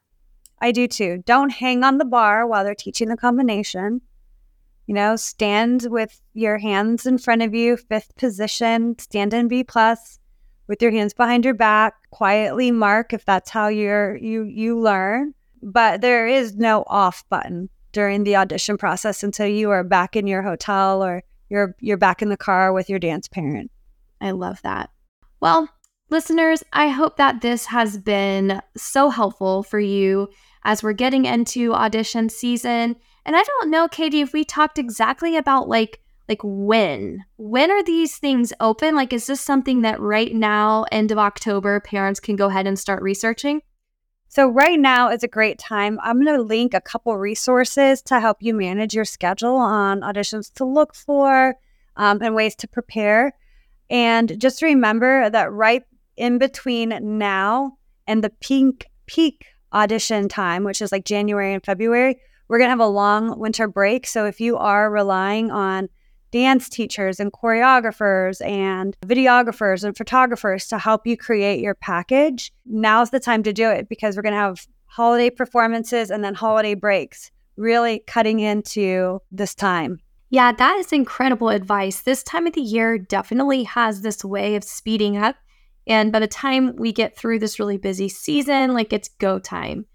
I 0.61 0.73
do 0.73 0.89
too. 0.89 1.23
Don't 1.25 1.51
hang 1.51 1.85
on 1.85 1.99
the 1.99 2.05
bar 2.05 2.47
while 2.47 2.65
they're 2.65 2.75
teaching 2.75 3.09
the 3.09 3.17
combination. 3.17 4.03
You 4.87 4.95
know, 4.95 5.17
stand 5.17 5.87
with 5.91 6.21
your 6.35 6.59
hands 6.59 7.07
in 7.07 7.19
front 7.19 7.43
of 7.43 7.55
you, 7.55 7.77
fifth 7.77 8.15
position, 8.17 8.99
stand 8.99 9.33
in 9.35 9.49
B 9.49 9.63
plus 9.63 10.19
with 10.69 10.83
your 10.83 10.91
hands 10.91 11.15
behind 11.15 11.45
your 11.45 11.55
back, 11.55 11.95
quietly 12.11 12.71
mark 12.71 13.13
if 13.13 13.25
that's 13.25 13.51
how 13.51 13.69
you're 13.69 14.17
you 14.17 14.45
you 14.45 14.79
learn. 14.79 15.35
But 15.63 16.01
there 16.01 16.27
is 16.27 16.57
no 16.57 16.85
off 16.87 17.25
button 17.29 17.69
during 17.93 18.23
the 18.23 18.37
audition 18.37 18.79
process 18.79 19.23
until 19.23 19.47
you 19.47 19.71
are 19.71 19.83
back 19.83 20.15
in 20.15 20.27
your 20.27 20.43
hotel 20.43 21.03
or 21.03 21.25
you're 21.49 21.75
you're 21.81 21.97
back 21.97 22.23
in 22.23 22.29
the 22.29 22.37
car 22.37 22.73
with 22.73 22.89
your 22.89 22.99
dance 22.99 23.27
parent. 23.27 23.71
I 24.21 24.33
love 24.33 24.61
that. 24.63 24.91
Well, 25.41 25.69
listeners, 26.11 26.63
I 26.73 26.89
hope 26.89 27.17
that 27.17 27.41
this 27.41 27.67
has 27.67 27.99
been 27.99 28.61
so 28.77 29.11
helpful 29.11 29.63
for 29.63 29.81
you 29.81 30.29
as 30.65 30.83
we're 30.83 30.93
getting 30.93 31.25
into 31.25 31.73
audition 31.73 32.29
season. 32.29 32.97
And 33.25 33.37
I 33.37 33.43
don't 33.43 33.71
know, 33.71 33.89
Kayte, 33.89 34.23
if 34.23 34.33
we 34.33 34.45
talked 34.45 34.79
exactly 34.79 35.37
about 35.37 35.69
like 35.69 36.01
like 36.29 36.41
when 36.43 37.25
when 37.37 37.71
are 37.71 37.83
these 37.83 38.17
things 38.19 38.53
open 38.61 38.95
like 38.95 39.13
is 39.13 39.27
this 39.27 39.41
something 39.41 39.83
that 39.83 40.01
right 40.01 40.35
now 40.35 40.85
end 40.93 41.11
of 41.11 41.19
october 41.19 41.81
parents 41.81 42.21
can 42.21 42.37
go 42.37 42.47
ahead 42.47 42.67
and 42.67 42.79
start 42.79 43.03
researching 43.03 43.61
so, 44.31 44.49
right 44.49 44.79
now 44.79 45.09
is 45.09 45.23
a 45.23 45.29
great 45.29 45.59
time. 45.59 45.99
I'm 46.03 46.23
going 46.23 46.37
to 46.37 46.43
link 46.43 46.75
a 46.75 46.83
couple 46.83 47.17
resources 47.17 48.03
to 48.03 48.21
help 48.21 48.37
you 48.41 48.53
manage 48.53 48.95
your 48.95 49.07
schedule 49.07 49.57
on 49.57 50.03
auditions 50.03 50.53
to 50.55 50.67
look 50.67 50.95
for 50.95 51.55
um, 51.97 52.19
and 52.21 52.35
ways 52.35 52.55
to 52.57 52.69
prepare. 52.69 53.33
And 53.89 54.39
just 54.39 54.61
remember 54.61 55.31
that 55.31 55.51
right 55.51 55.83
in 56.19 56.37
between 56.37 56.99
now 57.19 57.79
and 58.07 58.23
the 58.23 58.31
peak, 58.41 58.87
peak 59.07 59.47
audition 59.73 60.29
time, 60.29 60.63
which 60.63 60.83
is 60.83 60.93
like 60.93 61.07
January 61.07 61.55
and 61.55 61.65
February, 61.65 62.21
we're 62.49 62.59
going 62.59 62.67
to 62.67 62.73
have 62.73 62.81
a 62.81 62.87
long 62.87 63.39
winter 63.39 63.67
break. 63.67 64.07
So, 64.07 64.27
if 64.27 64.43
you 64.43 64.59
are 64.59 64.91
relying 64.91 65.51
on 65.51 65.89
dance 66.31 66.69
teachers 66.69 67.21
and 67.21 67.33
choreographers 67.33 68.45
and 68.47 68.97
videographers 69.07 69.85
and 69.85 69.97
photographers 69.97 70.67
to 70.69 70.79
help 70.79 71.07
you 71.07 71.17
create 71.17 71.61
your 71.61 71.75
package, 71.75 72.53
now's 72.67 73.11
the 73.11 73.21
time 73.21 73.43
to 73.43 73.53
do 73.53 73.71
it 73.71 73.89
because 73.89 74.17
we're 74.17 74.23
going 74.23 74.35
to 74.35 74.39
have 74.39 74.67
holiday 74.87 75.31
performances 75.31 76.11
and 76.11 76.25
then 76.25 76.35
holiday 76.35 76.75
breaks, 76.75 77.31
really 77.57 78.01
cutting 78.07 78.41
into 78.41 79.21
this 79.31 79.55
time. 79.55 80.01
Yeah, 80.31 80.53
that 80.53 80.79
is 80.79 80.93
incredible 80.93 81.49
advice. 81.49 82.03
This 82.03 82.23
time 82.23 82.47
of 82.47 82.53
the 82.53 82.61
year 82.61 82.99
definitely 82.99 83.65
has 83.65 84.03
this 84.03 84.25
way 84.25 84.57
of 84.57 84.65
speeding 84.65 85.17
up. 85.17 85.37
And 85.87 86.13
by 86.13 86.19
the 86.19 86.27
time 86.27 86.77
we 86.77 86.93
get 86.93 87.17
through 87.17 87.39
this 87.39 87.59
really 87.59 87.79
busy 87.79 88.11
season, 88.11 88.75
like 88.75 88.93
it's 88.93 89.09
go 89.09 89.39
time. 89.39 89.87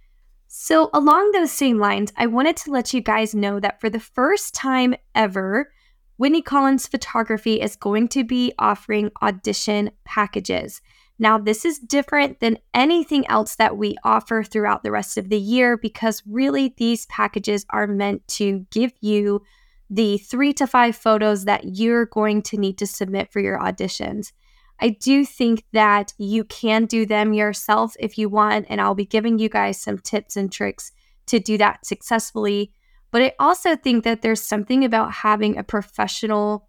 So, 0.47 0.91
along 0.93 1.31
those 1.31 1.51
same 1.51 1.79
lines, 1.79 2.13
I 2.15 2.27
wanted 2.27 2.57
to 2.57 2.71
let 2.71 2.93
you 2.93 3.01
guys 3.01 3.33
know 3.33 3.59
that 3.59 3.81
for 3.81 3.89
the 3.89 3.99
first 3.99 4.53
time 4.53 4.95
ever, 5.15 5.71
Whitney 6.17 6.41
Collins 6.41 6.87
Photography 6.87 7.61
is 7.61 7.75
going 7.75 8.07
to 8.09 8.23
be 8.23 8.53
offering 8.59 9.11
audition 9.21 9.91
packages. 10.05 10.81
Now, 11.19 11.37
this 11.37 11.63
is 11.65 11.79
different 11.79 12.39
than 12.39 12.57
anything 12.73 13.27
else 13.27 13.55
that 13.55 13.77
we 13.77 13.95
offer 14.03 14.43
throughout 14.43 14.83
the 14.83 14.91
rest 14.91 15.17
of 15.17 15.29
the 15.29 15.39
year 15.39 15.77
because 15.77 16.23
really 16.27 16.73
these 16.77 17.05
packages 17.07 17.65
are 17.69 17.87
meant 17.87 18.27
to 18.29 18.65
give 18.71 18.93
you 19.01 19.41
the 19.89 20.17
three 20.17 20.53
to 20.53 20.65
five 20.65 20.95
photos 20.95 21.45
that 21.45 21.77
you're 21.77 22.07
going 22.07 22.41
to 22.41 22.57
need 22.57 22.77
to 22.79 22.87
submit 22.87 23.31
for 23.31 23.39
your 23.39 23.59
auditions. 23.59 24.31
I 24.79 24.89
do 24.89 25.23
think 25.23 25.63
that 25.71 26.13
you 26.17 26.43
can 26.43 26.85
do 26.85 27.05
them 27.05 27.33
yourself 27.33 27.95
if 27.99 28.17
you 28.17 28.27
want, 28.27 28.65
and 28.69 28.81
I'll 28.81 28.95
be 28.95 29.05
giving 29.05 29.37
you 29.37 29.49
guys 29.49 29.79
some 29.79 29.99
tips 29.99 30.35
and 30.35 30.51
tricks 30.51 30.91
to 31.27 31.39
do 31.39 31.57
that 31.59 31.85
successfully. 31.85 32.73
But 33.13 33.21
I 33.21 33.33
also 33.37 33.75
think 33.75 34.03
that 34.05 34.23
there's 34.23 34.41
something 34.41 34.83
about 34.83 35.13
having 35.13 35.55
a 35.55 35.63
professional 35.63 36.67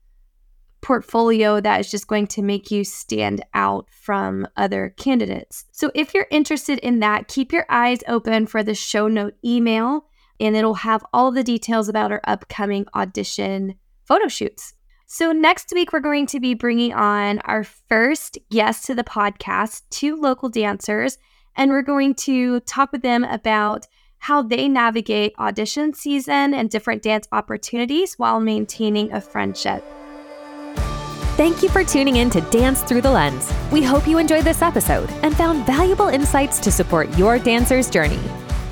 portfolio 0.83 1.59
that 1.59 1.81
is 1.81 1.91
just 1.91 2.07
going 2.07 2.27
to 2.27 2.43
make 2.43 2.71
you 2.71 2.85
stand 2.85 3.43
out 3.55 3.89
from 3.91 4.47
other 4.55 4.95
candidates. 4.99 5.65
So 5.73 5.91
if 5.95 6.13
you're 6.13 6.27
interested 6.31 6.79
in 6.81 7.01
that, 7.01 7.29
keep 7.29 7.51
your 7.51 7.65
eyes 7.71 8.01
open 8.07 8.47
for 8.47 8.63
the 8.63 8.75
show 8.75 9.09
note 9.09 9.33
email, 9.43 10.05
and 10.39 10.55
it'll 10.55 10.75
have 10.75 11.03
all 11.15 11.33
the 11.33 11.43
details 11.43 11.89
about 11.89 12.13
our 12.13 12.21
upcoming 12.25 12.85
audition 12.95 13.77
photo 14.05 14.29
shoots. 14.29 14.75
So, 15.07 15.33
next 15.33 15.73
week, 15.75 15.93
we're 15.93 16.01
going 16.01 16.27
to 16.27 16.41
be 16.41 16.53
bringing 16.53 16.93
on 16.93 17.39
our 17.41 17.65
first 17.65 18.37
guest 18.51 18.85
to 18.87 18.95
the 18.95 19.05
podcast, 19.05 19.83
two 19.91 20.17
local 20.17 20.49
dancers, 20.49 21.17
and 21.57 21.71
we're 21.71 21.83
going 21.83 22.15
to 22.17 22.61
talk 22.61 22.91
with 22.91 23.03
them 23.03 23.23
about 23.25 23.87
how 24.25 24.41
they 24.41 24.69
navigate 24.69 25.35
audition 25.39 25.93
season 25.93 26.55
and 26.55 26.71
different 26.71 27.03
dance 27.03 27.29
opportunities 27.31 28.15
while 28.15 28.41
maintaining 28.41 29.13
a 29.13 29.21
friendship. 29.21 29.85
Thank 31.37 31.63
you 31.63 31.69
for 31.69 31.85
tuning 31.85 32.17
in 32.17 32.31
to 32.31 32.41
Dance 32.41 32.83
Through 32.83 33.03
the 33.03 33.11
Lens. 33.11 33.53
We 33.71 33.83
hope 33.83 34.09
you 34.09 34.17
enjoyed 34.17 34.45
this 34.45 34.63
episode 34.63 35.11
and 35.23 35.37
found 35.37 35.67
valuable 35.67 36.09
insights 36.09 36.59
to 36.61 36.71
support 36.71 37.15
your 37.19 37.39
dancer's 37.39 37.91
journey. 37.91 38.19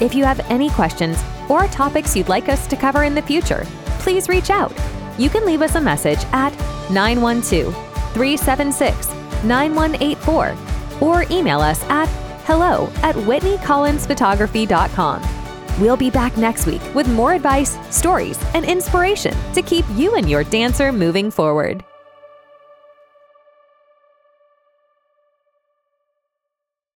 If 0.01 0.15
you 0.15 0.25
have 0.25 0.41
any 0.49 0.71
questions 0.71 1.23
or 1.51 1.67
topics 1.67 2.17
you'd 2.17 2.31
like 2.31 2.49
us 2.49 2.67
to 2.69 2.77
cover 2.77 3.05
in 3.05 3.15
the 3.15 3.21
future, 3.21 3.67
please 3.99 4.31
reach 4.31 4.49
out. 4.49 4.73
You 5.19 5.29
can 5.29 5.45
leave 5.45 5.61
us 5.61 5.75
a 5.75 5.83
message 5.83 6.25
at 6.33 6.59
912 6.91 7.75
376 8.15 9.09
9184 9.45 10.57
or 11.03 11.27
email 11.31 11.61
us 11.61 11.85
at 11.91 12.07
hello 12.47 12.91
at 13.03 13.15
whitneycollinsphotography.com. 13.17 15.42
We'll 15.79 15.97
be 15.97 16.11
back 16.11 16.37
next 16.37 16.67
week 16.67 16.83
with 16.95 17.09
more 17.09 17.33
advice, 17.33 17.79
stories, 17.95 18.39
and 18.55 18.65
inspiration 18.65 19.35
to 19.55 19.63
keep 19.63 19.85
you 19.95 20.15
and 20.15 20.29
your 20.29 20.45
dancer 20.45 20.93
moving 20.93 21.31
forward. 21.31 21.85